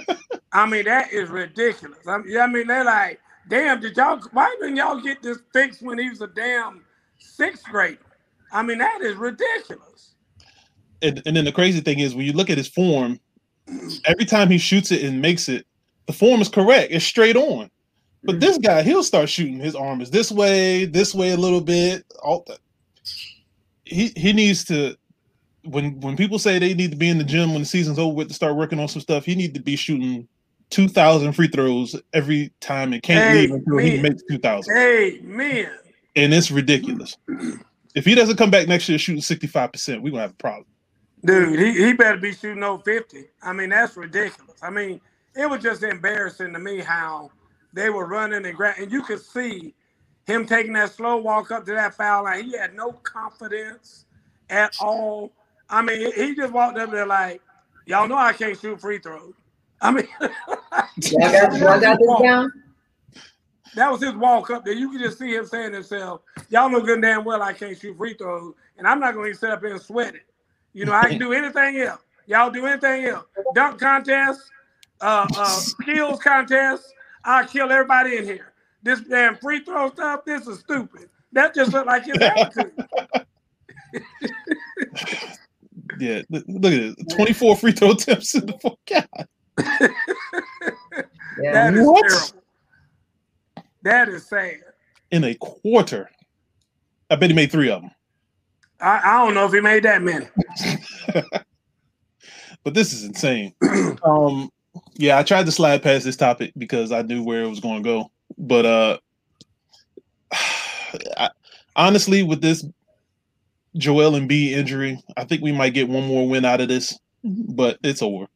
[0.53, 2.05] I mean, that is ridiculous.
[2.07, 5.81] I mean, I mean, they're like, damn, did y'all, why didn't y'all get this fixed
[5.81, 6.83] when he was a damn
[7.19, 7.99] sixth grader?
[8.51, 10.13] I mean, that is ridiculous.
[11.01, 13.19] and, and then the crazy thing is when you look at his form,
[14.05, 15.65] every time he shoots it and makes it,
[16.07, 16.91] the form is correct.
[16.91, 17.69] It's straight on.
[18.23, 19.57] But this guy, he'll start shooting.
[19.57, 22.05] His arm is this way, this way a little bit.
[22.21, 22.45] All.
[23.83, 24.95] He he needs to.
[25.63, 28.13] When when people say they need to be in the gym when the season's over
[28.13, 30.27] with to start working on some stuff, he need to be shooting
[30.71, 34.75] two thousand free throws every time and can't Hey, leave until he makes two thousand.
[34.75, 35.71] Hey, man.
[36.15, 37.17] And it's ridiculous.
[37.93, 40.35] If he doesn't come back next year shooting sixty five percent, we're gonna have a
[40.35, 40.65] problem.
[41.23, 43.25] Dude, he, he better be shooting over 50.
[43.43, 44.57] I mean, that's ridiculous.
[44.63, 44.99] I mean,
[45.35, 47.29] it was just embarrassing to me how
[47.73, 49.75] they were running and gra- and you could see
[50.25, 52.45] him taking that slow walk up to that foul line.
[52.45, 54.05] He had no confidence
[54.49, 55.31] at all.
[55.69, 57.41] I mean, he just walked up there like,
[57.85, 59.33] y'all know I can't shoot free throws.
[59.81, 62.51] I mean, Y'all got, y'all got this down?
[63.75, 64.73] that was his walk up there.
[64.73, 67.77] You can just see him saying to himself, Y'all know good damn well I can't
[67.77, 70.25] shoot free throws, and I'm not going to sit up here and sweat it.
[70.73, 72.01] You know, I can do anything else.
[72.27, 73.25] Y'all do anything else.
[73.55, 74.41] Dunk contest,
[75.01, 76.93] uh, uh, skills contest.
[77.23, 78.53] I'll kill everybody in here.
[78.83, 81.09] This damn free throw stuff, this is stupid.
[81.33, 82.73] That just looked like his attitude.
[85.99, 86.95] Yeah, look look at it.
[87.11, 88.79] Twenty four free throw attempts in the fourth.
[88.89, 89.07] God.
[91.41, 91.53] Yeah.
[91.53, 92.09] That is What?
[92.09, 92.43] terrible.
[93.83, 94.57] That is sad.
[95.11, 96.09] in a quarter.
[97.09, 97.91] I bet he made three of them.
[98.81, 100.27] I, I don't know if he made that many.
[102.63, 103.55] But this is insane.
[104.03, 104.51] um,
[104.93, 107.81] yeah, I tried to slide past this topic because I knew where it was going
[107.81, 108.11] to go.
[108.37, 108.97] But uh,
[111.17, 111.29] I,
[111.75, 112.63] honestly, with this
[113.77, 116.99] Joel Embiid injury, I think we might get one more win out of this.
[117.23, 118.27] But it's over.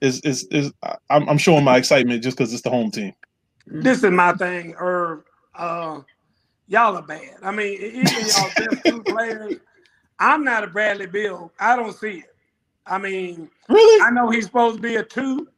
[0.00, 0.72] Is is is
[1.10, 3.14] I'm, I'm showing my excitement just because it's the home team.
[3.66, 5.24] this is my thing, or
[5.56, 6.00] uh,
[6.68, 7.36] y'all are bad.
[7.42, 9.56] I mean, even y'all best two players.
[10.20, 11.52] I'm not a Bradley Beal.
[11.60, 12.36] I don't see it.
[12.86, 14.04] I mean, Really?
[14.04, 15.48] I know he's supposed to be a two.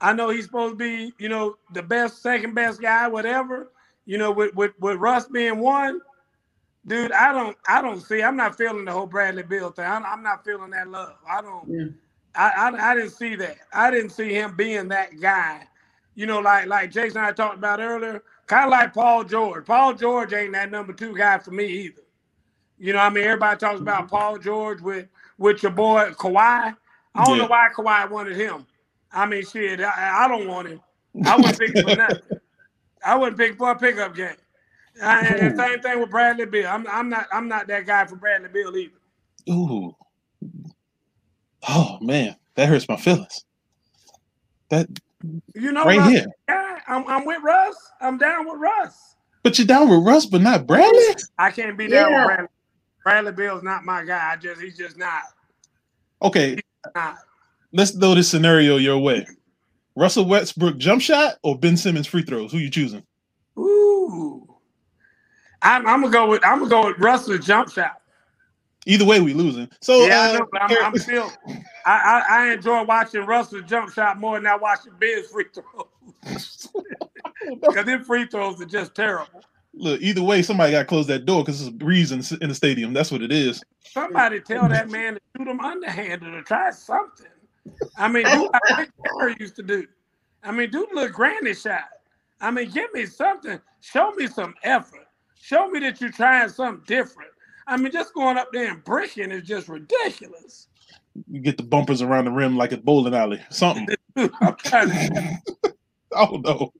[0.00, 3.72] I know he's supposed to be, you know, the best, second best guy, whatever.
[4.06, 6.00] You know, with with, with Russ being one.
[6.86, 8.22] dude, I don't, I don't see.
[8.22, 9.86] I'm not feeling the whole Bradley Beal thing.
[9.86, 11.14] I'm, I'm not feeling that love.
[11.28, 11.68] I don't.
[11.68, 11.86] Yeah.
[12.38, 13.56] I, I I didn't see that.
[13.72, 15.66] I didn't see him being that guy.
[16.14, 19.66] You know, like like Jason and I talked about earlier, kind of like Paul George.
[19.66, 22.02] Paul George ain't that number two guy for me either.
[22.78, 24.16] You know, I mean, everybody talks about mm-hmm.
[24.16, 25.08] Paul George with
[25.38, 26.76] with your boy Kawhi.
[27.14, 27.42] I don't Yeah.
[27.42, 28.66] know why Kawhi wanted him.
[29.10, 30.80] I mean, shit, I, I don't want him.
[31.24, 32.38] I wouldn't pick for nothing.
[33.04, 34.36] I wouldn't pick for a pickup game.
[35.02, 36.68] I, and the same thing with Bradley Beal.
[36.68, 38.92] I'm, I'm not I'm not that guy for Bradley Beal either.
[39.50, 39.96] Ooh.
[41.66, 43.44] Oh man, that hurts my feelings.
[44.70, 44.86] That
[45.54, 46.26] You know, right Russ, here.
[46.86, 47.76] I'm, I'm with Russ.
[48.00, 49.16] I'm down with Russ.
[49.42, 51.00] But you're down with Russ, but not Bradley.
[51.38, 52.18] I can't be down Yeah.
[52.20, 52.48] with Bradley.
[53.04, 54.32] Bradley Beal's not my guy.
[54.32, 55.22] I just he's just not.
[56.22, 56.58] Okay,
[56.94, 57.16] not.
[57.72, 59.26] let's throw this scenario your way.
[59.96, 62.52] Russell Westbrook jump shot or Ben Simmons free throws?
[62.52, 63.02] Who you choosing?
[63.58, 64.46] Ooh.
[65.62, 67.97] I'm, I'm gonna go with I'm gonna go with Russell's jump shot.
[68.88, 69.68] Either way, we losing.
[69.82, 71.30] So yeah, I uh, know, but I'm, I'm still
[71.84, 76.68] I, I I enjoy watching Russell jump shot more than I watching Ben's free throws.
[77.60, 79.40] Because them free throws are just terrible.
[79.72, 82.48] look, either way, somebody got to close that door because there's a breeze in, in
[82.48, 82.92] the stadium.
[82.92, 83.62] That's what it is.
[83.80, 87.26] Somebody tell that man to shoot him underhanded or try something.
[87.96, 89.86] I mean, do what Rick Barry used to do.
[90.42, 91.84] I mean, do a little granny shot.
[92.40, 93.60] I mean, give me something.
[93.80, 95.06] Show me some effort.
[95.40, 97.30] Show me that you're trying something different.
[97.68, 100.68] I mean, just going up there and bricking is just ridiculous.
[101.30, 103.40] You get the bumpers around the rim like a bowling alley.
[103.50, 103.88] Something.
[104.16, 105.42] I'm trying to-
[106.12, 106.72] oh no.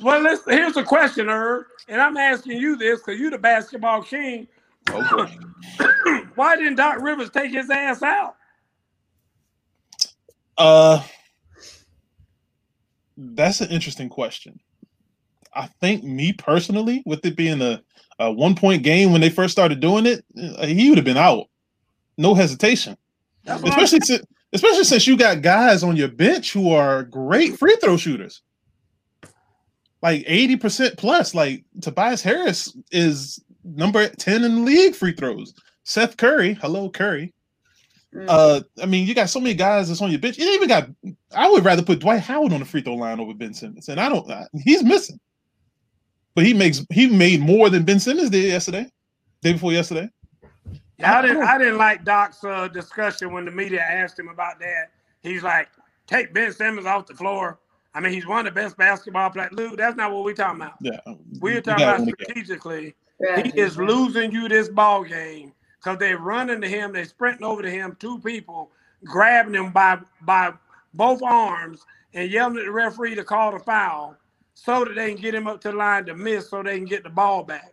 [0.00, 4.02] well, let's, here's a question, Herb, and I'm asking you this because you're the basketball
[4.02, 4.46] king.
[4.88, 5.38] Okay.
[6.34, 8.36] Why didn't Doc Rivers take his ass out?
[10.56, 11.02] Uh,
[13.16, 14.60] that's an interesting question.
[15.54, 17.82] I think me personally, with it being a,
[18.18, 21.16] a one point game when they first started doing it, uh, he would have been
[21.16, 21.46] out,
[22.16, 22.96] no hesitation.
[23.44, 27.76] That's Especially since, especially since you got guys on your bench who are great free
[27.80, 28.42] throw shooters,
[30.02, 31.34] like eighty percent plus.
[31.34, 35.54] Like Tobias Harris is number ten in the league free throws.
[35.84, 37.32] Seth Curry, hello Curry,
[38.14, 38.24] Mm.
[38.26, 40.38] uh, I mean, you got so many guys that's on your bench.
[40.38, 40.88] You even got.
[41.36, 44.00] I would rather put Dwight Howard on the free throw line over Ben Simmons, and
[44.00, 44.30] I don't.
[44.30, 45.20] I, he's missing,
[46.34, 48.90] but he makes he made more than Ben Simmons did yesterday,
[49.42, 50.08] day before yesterday.
[51.02, 51.42] I didn't.
[51.42, 54.90] I didn't like Doc's uh, discussion when the media asked him about that.
[55.20, 55.68] He's like,
[56.06, 57.58] "Take Ben Simmons off the floor."
[57.94, 59.52] I mean, he's one of the best basketball players.
[59.52, 60.74] Luke, that's not what we're talking about.
[60.80, 61.00] Yeah,
[61.40, 62.24] We're talking about win the game.
[62.24, 62.94] strategically.
[63.20, 63.46] Right.
[63.46, 66.92] He is losing you this ball game because they're running to him.
[66.92, 67.96] They're sprinting over to him.
[67.98, 68.70] Two people
[69.04, 70.52] grabbing him by by
[70.94, 74.16] both arms and yelling at the referee to call the foul
[74.60, 76.84] so that they can get him up to the line to miss so they can
[76.84, 77.72] get the ball back.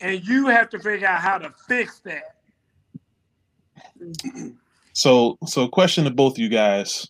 [0.00, 2.34] And you have to figure out how to fix that.
[4.92, 7.06] So, so question to both you guys: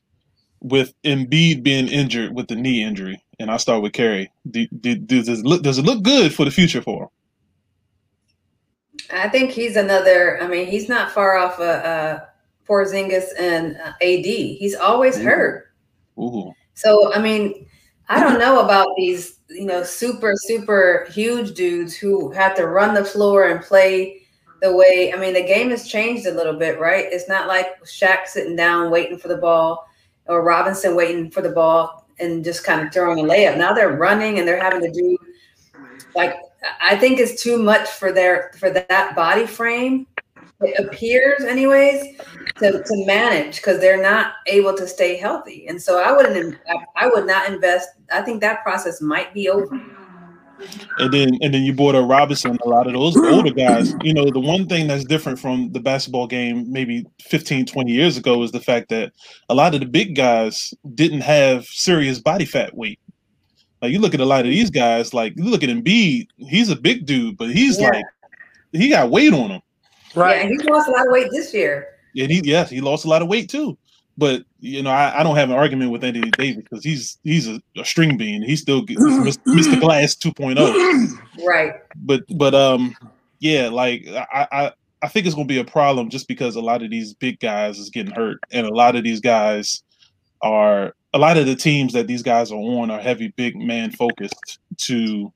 [0.61, 4.29] with Embiid being injured with the knee injury, and I start with Carrie.
[4.51, 7.09] Do, do, does it look does it look good for the future for him?
[9.12, 10.43] I think he's another.
[10.43, 12.21] I mean, he's not far off uh, uh,
[12.69, 14.25] Porzingis and uh, AD.
[14.25, 15.25] He's always Mhm.
[15.27, 15.73] hurt.
[16.19, 17.69] Ooh, So I mean,
[18.09, 22.94] I don't know about these, you know, super super huge dudes who have to run
[22.94, 24.22] the floor and play
[24.62, 25.12] the way.
[25.12, 27.07] I mean, the game has changed a little bit, right?
[27.11, 29.88] It's not like Shaq sitting down waiting for the ball
[30.26, 33.59] or Robinson waiting for the ball and just kind of throwing a layup.
[33.59, 35.18] Now they're running and they're having to do
[36.14, 36.36] like
[36.80, 40.07] I think it's too much for their for that body frame.
[40.61, 42.16] It appears, anyways,
[42.59, 45.66] to, to manage because they're not able to stay healthy.
[45.68, 46.59] And so I wouldn't.
[46.96, 47.90] I, would not invest.
[48.11, 49.78] I think that process might be over.
[50.98, 52.59] and then and then you brought up Robinson.
[52.64, 53.30] A lot of those mm.
[53.30, 53.92] older guys.
[54.02, 58.16] You know, the one thing that's different from the basketball game maybe 15, 20 years
[58.16, 59.12] ago is the fact that
[59.50, 62.98] a lot of the big guys didn't have serious body fat weight.
[63.82, 66.70] Like you look at a lot of these guys, like you look at Embiid, he's
[66.70, 67.90] a big dude, but he's Yeah.
[67.90, 68.04] like
[68.72, 69.61] he got weight on him.
[70.17, 71.89] Yeah, and he's lost a lot of weight this year.
[72.19, 73.77] And he yes, he lost a lot of weight too.
[74.19, 77.49] But you know, I, I don't have an argument with Anthony Davis because he's he's
[77.49, 78.43] a, a string bean.
[78.43, 79.81] He still gets Mr.
[79.81, 81.47] Glass 2.0.
[81.47, 81.75] Right.
[81.97, 82.97] But but um
[83.41, 86.83] yeah, like I, I I think it's gonna be a problem just because a lot
[86.83, 89.83] of these big guys is getting hurt, and a lot of these guys
[90.43, 93.91] are a lot of the teams that these guys are on are heavy big man
[93.91, 95.33] focused to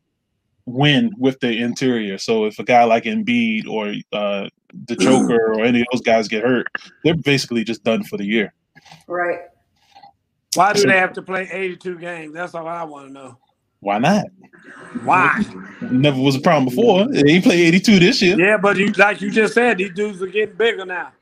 [0.66, 2.18] win with the interior.
[2.18, 4.49] So if a guy like Embiid or uh,
[4.86, 6.66] the Joker or any of those guys get hurt,
[7.04, 8.52] they're basically just done for the year.
[9.06, 9.40] Right.
[10.54, 12.34] Why do they have to play 82 games?
[12.34, 13.38] That's all I want to know.
[13.80, 14.26] Why not?
[15.04, 15.42] Why?
[15.80, 17.06] Never was a problem before.
[17.12, 18.38] He played 82 this year.
[18.38, 21.12] Yeah, but you like you just said, these dudes are getting bigger now.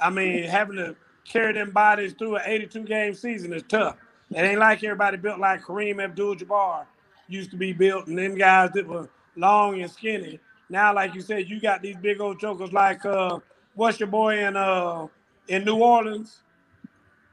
[0.00, 3.96] I mean, having to carry them bodies through an 82 game season is tough.
[4.30, 6.86] It ain't like everybody built like Kareem Abdul-Jabbar
[7.28, 10.40] used to be built, and them guys that were long and skinny.
[10.70, 13.38] Now, like you said, you got these big old jokers like uh,
[13.74, 15.08] what's your boy in uh
[15.48, 16.40] in New Orleans?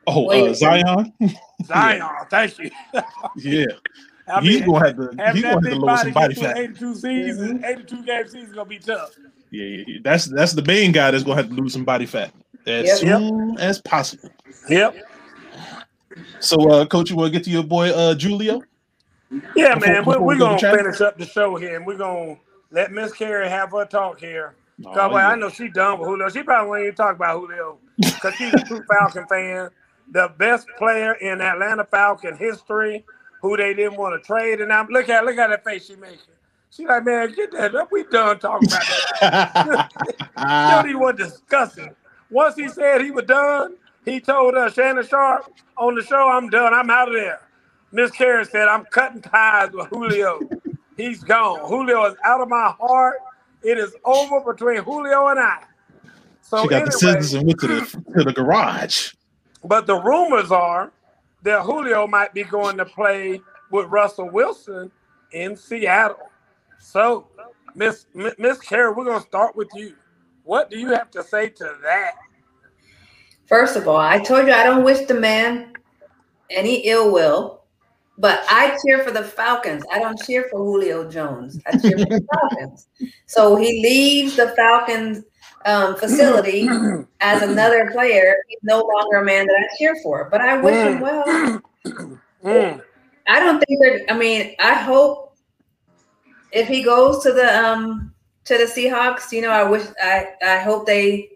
[0.07, 0.55] Oh, uh, Wait.
[0.55, 1.13] Zion.
[1.65, 2.09] Zion.
[2.29, 2.71] Thank you.
[3.35, 3.65] yeah,
[4.27, 5.15] I he's mean, gonna have to.
[5.17, 6.57] having He's gonna have to big lose some body fat.
[6.57, 9.11] 82 season, 82 game season gonna be tough.
[9.51, 9.99] Yeah, yeah, yeah.
[10.03, 12.31] that's that's the main guy that's gonna have to lose some body fat
[12.65, 13.19] as Yep.
[13.19, 14.29] soon as possible.
[14.69, 14.95] Yep.
[16.39, 18.61] So, uh, coach, you want to get to your boy uh, Julio?
[19.55, 22.37] Yeah, Before- man, we're, we we're gonna finish up the show here, and we're gonna
[22.71, 24.55] let Miss Carrie have her talk here.
[24.85, 25.29] Oh, Cause yeah.
[25.29, 26.29] I know she done with Julio.
[26.29, 29.69] She probably won't even talk about Julio because she's a true Falcon fan.
[30.11, 33.03] The best player in Atlanta Falcon history,
[33.41, 34.61] who they didn't want to trade.
[34.61, 36.19] And I'm look at look at that face she making.
[36.69, 37.91] She like, man, get that up.
[37.91, 38.83] We done talking about
[39.21, 39.91] that.
[40.71, 41.95] don't even want to discuss it.
[42.29, 46.49] Once he said he was done, he told us Shannon Sharpe on the show, I'm
[46.49, 46.73] done.
[46.73, 47.41] I'm out of there.
[47.91, 50.39] Miss Carrie said, I'm cutting ties with Julio.
[50.97, 51.59] He's gone.
[51.67, 53.17] Julio is out of my heart.
[53.63, 55.63] It is over between Julio and I.
[56.41, 59.13] So she got the scissors and went to the to the garage.
[59.63, 60.91] but the rumors are
[61.43, 63.41] that Julio might be going to play
[63.71, 64.91] with Russell Wilson
[65.31, 66.29] in Seattle.
[66.79, 67.27] So,
[67.75, 69.95] Miss M- Miss Carrie, we're gonna start with you.
[70.43, 72.13] What do you have to say to that?
[73.47, 75.73] First of all, I told you I don't wish the man
[76.49, 77.56] any ill will,
[78.17, 79.83] but I cheer for the Falcons.
[79.91, 81.59] I don't cheer for Julio Jones.
[81.67, 82.87] I cheer for the Falcons.
[83.27, 85.23] So he leaves the Falcons
[85.65, 86.67] um, facility
[87.19, 88.35] as another player.
[88.47, 91.61] He's no longer a man that I cheer for, but I wish him well.
[92.43, 92.81] Mm.
[93.27, 94.05] I don't think that.
[94.13, 95.35] I mean, I hope
[96.51, 98.13] if he goes to the um
[98.45, 101.29] to the Seahawks, you know, I wish I I hope they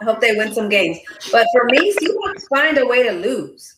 [0.00, 0.98] I hope they win some games.
[1.30, 3.76] But for me, Seahawks find a way to lose.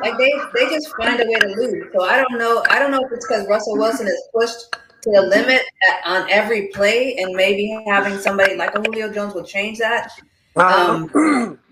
[0.00, 1.86] Like they they just find a way to lose.
[1.94, 2.64] So I don't know.
[2.70, 4.70] I don't know if it's because Russell Wilson is pushed
[5.02, 9.34] to the limit at, on every play, and maybe having somebody like a Julio Jones
[9.34, 10.10] will change that.
[10.56, 11.10] Um,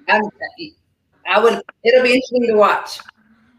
[0.08, 0.22] I'm,
[1.28, 1.60] I would.
[1.84, 3.00] It'll be interesting to watch.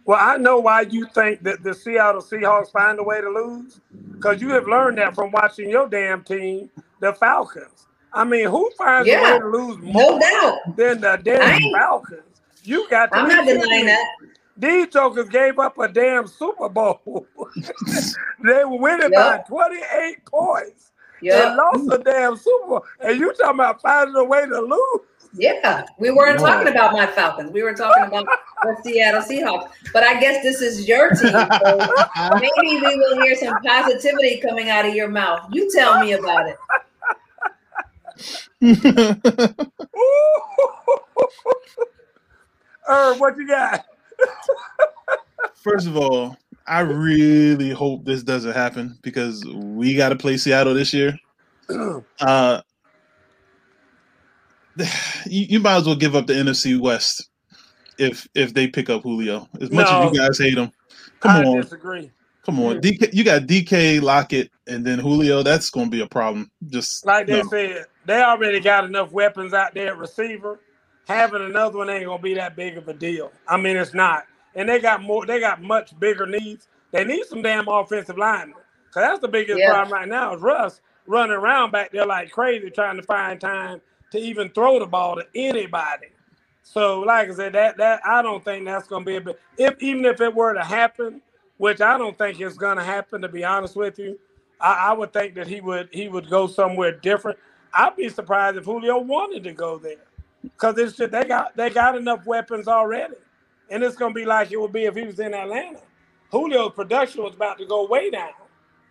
[0.05, 3.81] Well, I know why you think that the Seattle Seahawks find a way to lose,
[4.13, 6.69] because you have learned that from watching your damn team,
[7.01, 7.87] the Falcons.
[8.13, 10.77] I mean, who finds a way to lose No more doubt.
[10.77, 12.21] than the damn Falcons?
[12.63, 13.11] You got.
[13.11, 14.05] To I'm not denying that.
[14.57, 17.01] These jokers gave up a damn Super Bowl.
[18.43, 20.91] they were winning by 28 points.
[21.21, 21.55] They Yeah.
[21.55, 22.85] lost a damn Super Bowl.
[22.99, 25.01] And you talking about finding a way to lose?
[25.33, 26.47] Yeah, we weren't Wow.
[26.53, 27.51] talking about my Falcons.
[27.51, 28.27] We were talking about
[28.63, 29.69] the Seattle Seahawks.
[29.93, 31.35] But I guess this is your team.
[31.63, 31.87] So
[32.39, 35.41] maybe we will hear some positivity coming out of your mouth.
[35.51, 36.57] You tell me about it.
[42.89, 43.85] Irv, what you got?
[45.55, 50.73] First of all, I really hope this doesn't happen because we got to play Seattle
[50.73, 51.17] this year.
[52.21, 52.61] Uh,
[55.25, 57.29] you, you might as well give up the NFC West
[57.97, 59.47] if if they pick up Julio.
[59.59, 60.07] As much No.
[60.07, 60.71] as you guys hate him,
[61.19, 62.11] come I on, disagree.
[62.45, 62.79] come on.
[62.79, 65.41] DK, you got DK Lockett and then Julio.
[65.43, 66.51] That's going to be a problem.
[66.69, 67.49] Just Like they no.
[67.49, 70.59] said, they already got enough weapons out there at receiver.
[71.07, 73.31] Having another one ain't gonna be that big of a deal.
[73.47, 74.25] I mean, it's not.
[74.55, 75.25] And they got more.
[75.25, 76.67] They got much bigger needs.
[76.91, 78.55] They need some damn offensive linemen.
[78.93, 79.69] Cause that's the biggest Yeah.
[79.71, 83.81] problem right now is Russ running around back there like crazy, trying to find time
[84.11, 86.07] to even throw the ball to anybody.
[86.63, 89.37] So, like I said, that that I don't think that's gonna be a big.
[89.57, 91.21] If even if it were to happen,
[91.57, 94.19] which I don't think it's gonna happen, to be honest with you,
[94.61, 97.39] I, I would think that he would he would go somewhere different.
[97.73, 100.06] I'd be surprised if Julio wanted to go there,
[100.53, 103.15] because it's just they got they got enough weapons already,
[103.69, 105.81] and it's gonna be like it would be if he was in Atlanta.
[106.31, 108.31] Julio's production was about to go way down,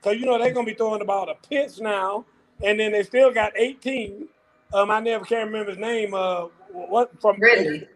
[0.01, 2.25] because you know they're gonna be throwing the ball to Pitts now,
[2.63, 4.29] and then they still got 18.
[4.75, 6.15] Um, I never can remember his name.
[6.15, 7.87] Uh, what from Ridley.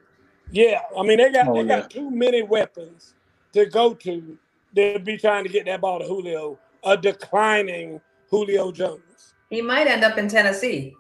[0.51, 1.81] yeah, I mean they got Oh, they yeah.
[1.81, 3.15] got too many weapons
[3.53, 4.39] to go to.
[4.73, 8.01] They'd be trying to get that ball to Julio, a declining
[8.31, 10.95] Julio Jones, He might end up in Tennessee.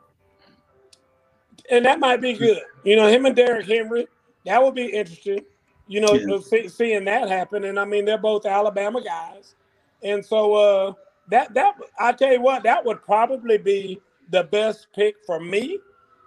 [1.70, 2.62] And that might be good.
[2.84, 4.06] You know, him and Derrick Henry,
[4.46, 5.44] that would be interesting.
[5.88, 6.38] You know, Yeah.
[6.40, 9.54] see, seeing that happen, and I mean they're both Alabama guys,
[10.02, 10.92] and so uh,
[11.30, 14.00] that that I tell you what, that would probably be
[14.30, 15.78] the best pick for me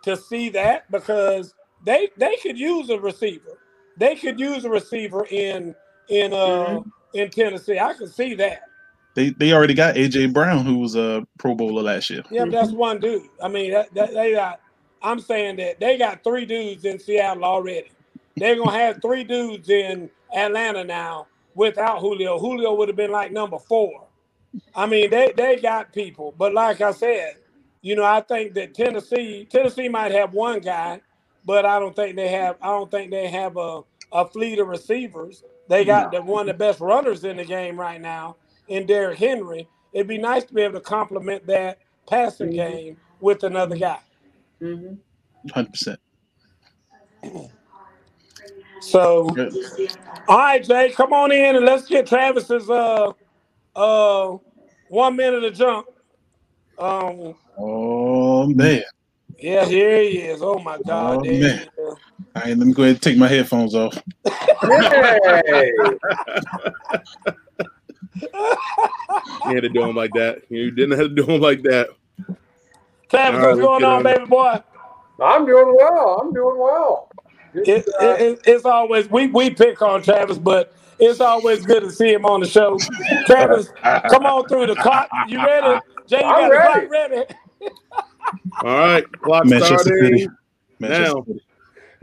[0.03, 1.53] to see that because
[1.85, 3.59] they they could use a receiver.
[3.97, 5.75] They could use a receiver in
[6.09, 6.81] in uh
[7.13, 7.79] in Tennessee.
[7.79, 8.63] I can see that.
[9.15, 12.23] They they already got AJ Brown, who was a Pro Bowler last year.
[12.31, 13.29] Yeah, that's one dude.
[13.41, 14.59] I mean, that, that, they got.
[15.03, 17.91] I'm saying that they got three dudes in Seattle already.
[18.37, 22.39] They're gonna have three dudes in Atlanta now without Julio.
[22.39, 24.07] Julio would have been like number four.
[24.75, 27.35] I mean, they they got people, but like I said,
[27.81, 31.01] you know, I think that Tennessee Tennessee might have one guy,
[31.45, 32.55] but I don't think they have.
[32.61, 33.81] I don't think they have a
[34.11, 35.43] a fleet of receivers.
[35.67, 38.37] They got the one of the best runners in the game right now
[38.67, 39.67] in Derrick Henry.
[39.91, 42.55] It'd be nice to be able to complement that passing mm-hmm.
[42.55, 43.99] game with another guy.
[44.61, 44.95] Hmm
[45.53, 45.99] Hundred percent.
[48.81, 49.39] So,
[50.27, 53.11] all right, Jay, come on in and let's get Travis's uh
[53.75, 54.37] uh
[54.89, 55.87] one minute of jump.
[56.77, 58.83] Um, Oh man.
[59.39, 60.41] yeah, here he is.
[60.41, 61.67] Oh my God, Oh, man.
[62.35, 64.01] All right, let me go ahead and take my headphones off.
[65.45, 65.71] Hey!
[69.43, 70.43] You had to do him like that.
[70.49, 71.89] You didn't have to do him like that.
[73.13, 74.59] Travis, All right, what's going on, baby boy?
[75.21, 76.19] I'm doing well.
[76.21, 77.09] I'm doing well.
[77.53, 81.81] It, it, uh, it- it's always we we pick on Travis, but it's always good
[81.83, 82.79] to see him on the show.
[83.25, 83.69] Travis,
[84.09, 85.09] come on through the clock.
[85.27, 85.79] You ready?
[86.07, 87.23] Jay, you I'm got the clock ready?
[88.63, 90.17] All right, clock Manchester starting.
[90.17, 90.27] City.
[90.79, 91.23] Manchester Now.
[91.27, 91.41] City.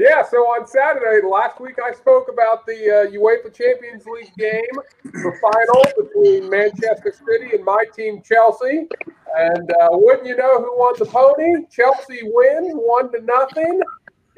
[0.01, 4.73] Yeah, so on Saturday, last week I spoke about the uh, UEFA Champions League game,
[5.05, 8.89] the final between Manchester City and my team, Chelsea.
[9.37, 11.67] And uh, wouldn't you know who won the pony?
[11.71, 13.79] Chelsea win one to nothing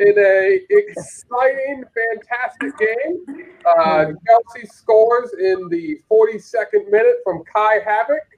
[0.00, 3.46] in a exciting, fantastic game.
[3.64, 8.31] Uh, Chelsea scores in the 42nd minute from Kai Havertz.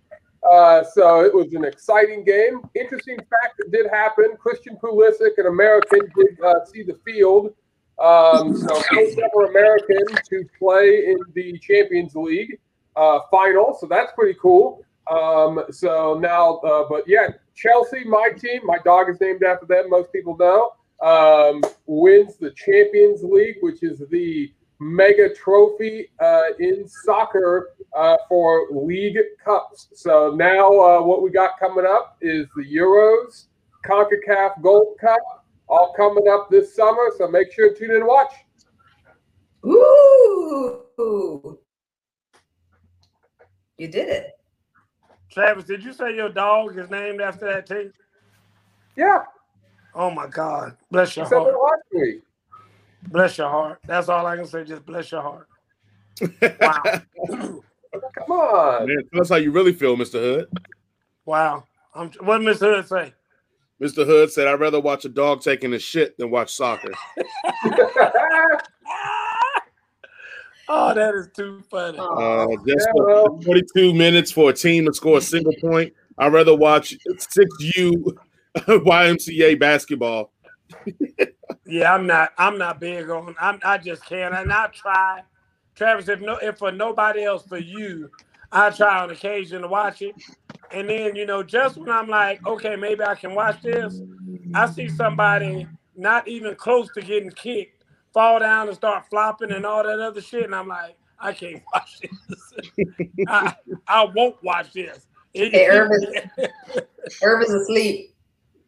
[0.51, 2.61] Uh, so it was an exciting game.
[2.75, 7.55] Interesting fact that did happen: Christian Pulisic, an American, did uh, see the field.
[7.99, 12.59] Um, so first ever American to play in the Champions League
[12.97, 13.77] uh, final.
[13.81, 14.85] So that's pretty cool.
[15.11, 19.91] Um, so now, uh, but yeah, Chelsea, my team, my dog is named after them.
[19.91, 20.73] Most people know.
[21.01, 24.53] Um, wins the Champions League, which is the
[24.85, 29.89] mega trophy uh, in soccer uh, for league cups.
[29.95, 33.47] So now uh, what we got coming up is the Euros,
[33.87, 35.21] CONCACAF Gold Cup,
[35.69, 37.11] all coming up this summer.
[37.17, 38.33] So make sure to tune in and watch.
[39.65, 41.59] Ooh.
[43.79, 44.33] You did it.
[45.31, 47.93] Travis, did you say your dog is named after that team?
[48.97, 49.25] Yeah,
[49.95, 50.77] Oh my God.
[50.91, 51.55] Bless your I said heart.
[51.55, 52.23] last week.
[53.15, 53.79] Bless your heart.
[53.87, 54.65] That's all I can say.
[54.65, 55.47] Just bless your heart.
[56.61, 56.83] Wow.
[57.29, 58.89] Come on.
[58.89, 60.15] Man, tell us how you really feel, Mr.
[60.15, 60.49] Hood.
[61.25, 61.63] wow.
[61.95, 62.75] I'm, what did Mr.
[62.75, 63.15] Hood say?
[63.81, 64.05] Mr.
[64.05, 66.91] Hood said, I'd rather watch a dog taking a shit than watch soccer.
[70.67, 71.99] Oh, that is too funny.
[71.99, 73.39] Uh, just Yeah, well.
[73.43, 75.93] 42 minutes for a team to score a single point.
[76.17, 78.17] I'd rather watch 6U
[78.57, 80.33] YMCA basketball.
[81.67, 82.33] Yeah, I'm not.
[82.39, 83.35] I'm not big on.
[83.41, 83.61] I'm.
[83.65, 84.35] I just can't.
[84.35, 85.23] And I try,
[85.75, 86.09] Travis.
[86.09, 88.11] If no, if for nobody else, for you,
[88.53, 90.15] I try on occasion to watch it,
[90.71, 94.03] and then you know, just when I'm like, okay, maybe I can watch this,
[94.55, 97.85] I see somebody not even close to getting kicked
[98.15, 101.63] fall down and start flopping and all that other shit, and I'm like, I can't
[101.75, 102.55] watch this.
[103.27, 103.55] I,
[103.89, 105.07] I won't watch this.
[105.35, 106.31] Hey, Irvin.
[107.23, 107.69] Irv is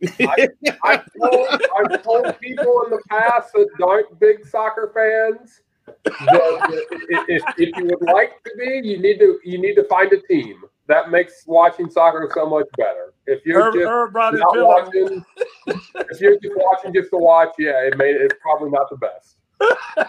[0.02, 0.50] asleep.
[0.84, 5.60] I've told, I've told people in the past that aren't big soccer fans
[6.04, 6.86] that
[7.28, 10.20] if, if you would like to be, you need to you need to find a
[10.22, 10.62] team.
[10.88, 13.12] That makes watching soccer so much better.
[13.26, 15.24] If you're Irv, just Irv brought his not watching,
[15.66, 19.36] if you're just watching just to watch, yeah, it made it's probably not the best.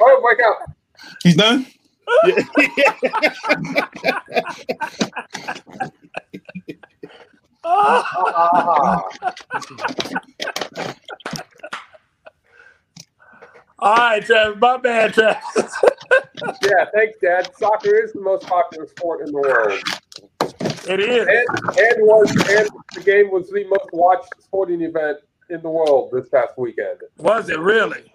[0.00, 0.58] Oh, wake up!
[1.22, 1.66] He's done.
[7.64, 9.02] Ah,
[13.78, 14.58] All right, Travis.
[14.60, 15.42] My bad, Travis.
[16.62, 17.50] yeah, thanks, Dad.
[17.56, 19.78] Soccer is the most popular sport in the world,
[20.88, 21.26] It is.
[21.26, 25.18] and and was and the game was the most watched sporting event
[25.50, 27.00] in the world this past weekend.
[27.18, 28.12] Was it really?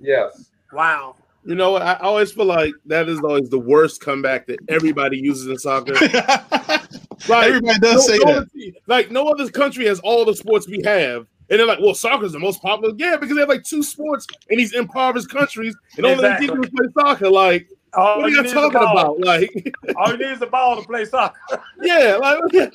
[0.00, 0.50] Yes.
[0.72, 1.16] Wow.
[1.44, 1.82] You know what?
[1.82, 5.94] I always feel like that is always the worst comeback that everybody uses in soccer.
[7.28, 8.36] Like, Everybody does say no that.
[8.36, 8.48] other-
[8.88, 11.26] like no other country has all the sports we have.
[11.50, 12.92] And they're like, well, soccer is the most popular.
[12.96, 16.48] Yeah, because they have like two sports in these impoverished countries, and only Exactly.
[16.48, 17.30] they play soccer.
[17.30, 19.20] Like, All what are you you need is talking about?
[19.20, 21.38] Like, All you need is a ball to play soccer.
[21.82, 22.72] yeah, like, like,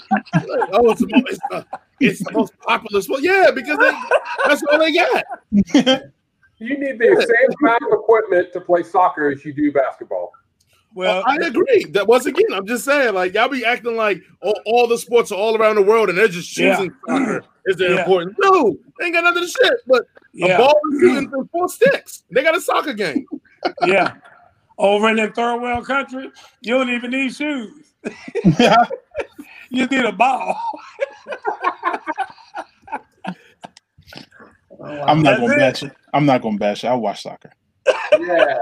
[0.72, 1.66] oh, it's the, most, it's, the,
[2.00, 3.22] it's the most popular sport.
[3.24, 3.92] Yeah, because they,
[4.46, 6.04] that's all they got.
[6.60, 10.32] You need the same amount of equipment to play soccer as you do basketball.
[10.96, 11.86] Well, I agree.
[11.92, 15.32] That once again, I'm just saying, like y'all be acting like all, all the sports
[15.32, 18.00] are all around the world, and they're just choosing soccer is the Yeah.
[18.00, 18.36] important.
[18.40, 19.74] No, they ain't got nothing to shit.
[19.86, 20.06] But
[20.42, 22.24] a ball is using for four sticks.
[22.32, 23.28] They got a soccer game.
[23.86, 24.16] yeah.
[24.80, 26.32] Over in the third world country,
[26.62, 27.94] you don't even need shoes.
[29.70, 30.58] You need a ball.
[34.80, 35.58] Oh, I'm not gonna it.
[35.58, 35.92] bash it.
[36.14, 36.88] I'm not gonna bash it.
[36.88, 37.52] I watch soccer.
[38.20, 38.58] Yeah.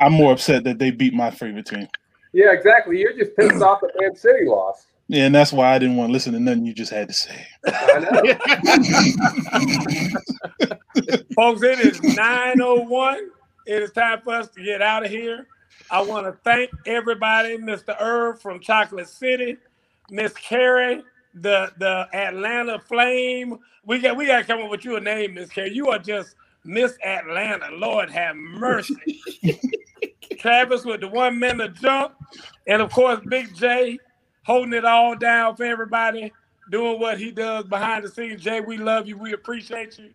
[0.00, 1.88] I'm more upset that they beat my favorite team.
[2.32, 2.98] Yeah, exactly.
[2.98, 4.86] You're just pissed off that Man City lost.
[5.08, 7.14] Yeah, and that's why I didn't want to listen to nothing you just had to
[7.14, 7.46] say.
[7.66, 8.22] I know.
[11.36, 13.30] Folks, it is 901.
[13.66, 15.46] It is time for us to get out of here.
[15.90, 17.94] I want to thank everybody, Mr.
[18.00, 19.58] Irv from Chocolate City,
[20.10, 21.02] Miss Carrie,
[21.34, 23.58] the the Atlanta Flame.
[23.84, 25.74] We got we got to come up with you a name, Miss Carrie.
[25.74, 27.70] You are just Miss Atlanta.
[27.72, 29.20] Lord have mercy.
[30.38, 32.14] Travis with the one minute jump,
[32.66, 33.98] and of course Big J
[34.44, 36.32] holding it all down for everybody,
[36.70, 38.42] doing what he does behind the scenes.
[38.42, 39.16] Jay, we love you.
[39.16, 40.10] We appreciate you.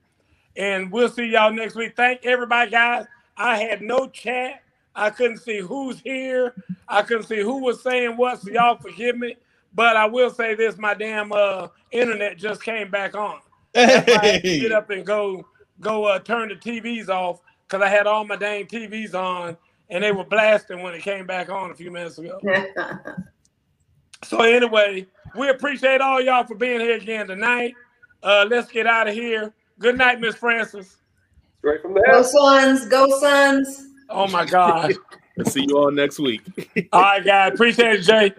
[0.57, 1.95] And we'll see y'all next week.
[1.95, 3.05] Thank everybody, guys.
[3.37, 4.63] I had no chat.
[4.95, 6.55] I couldn't see who's here.
[6.87, 9.37] I couldn't see who was saying what, so y'all forgive me.
[9.77, 13.39] But I will say this: my damn uh, internet just came back on.
[13.75, 14.59] That's I had to Hey.
[14.59, 15.45] get up and go
[15.79, 19.55] go uh, turn the TVs off because I had all my dang TVs on
[19.89, 22.41] and they were blasting when it came back on a few minutes ago.
[24.23, 25.05] So anyway,
[25.35, 27.75] we appreciate all y'all for being here again tonight.
[28.23, 29.53] Uh, let's get out of here.
[29.77, 30.97] Good night, Miss Francis.
[31.59, 32.23] Straight from go there.
[32.23, 33.89] Suns, go Suns.
[34.09, 34.95] Oh my God.
[35.45, 36.41] see you all next week.
[36.91, 37.53] all right, guys.
[37.53, 38.33] Appreciate it, Jay.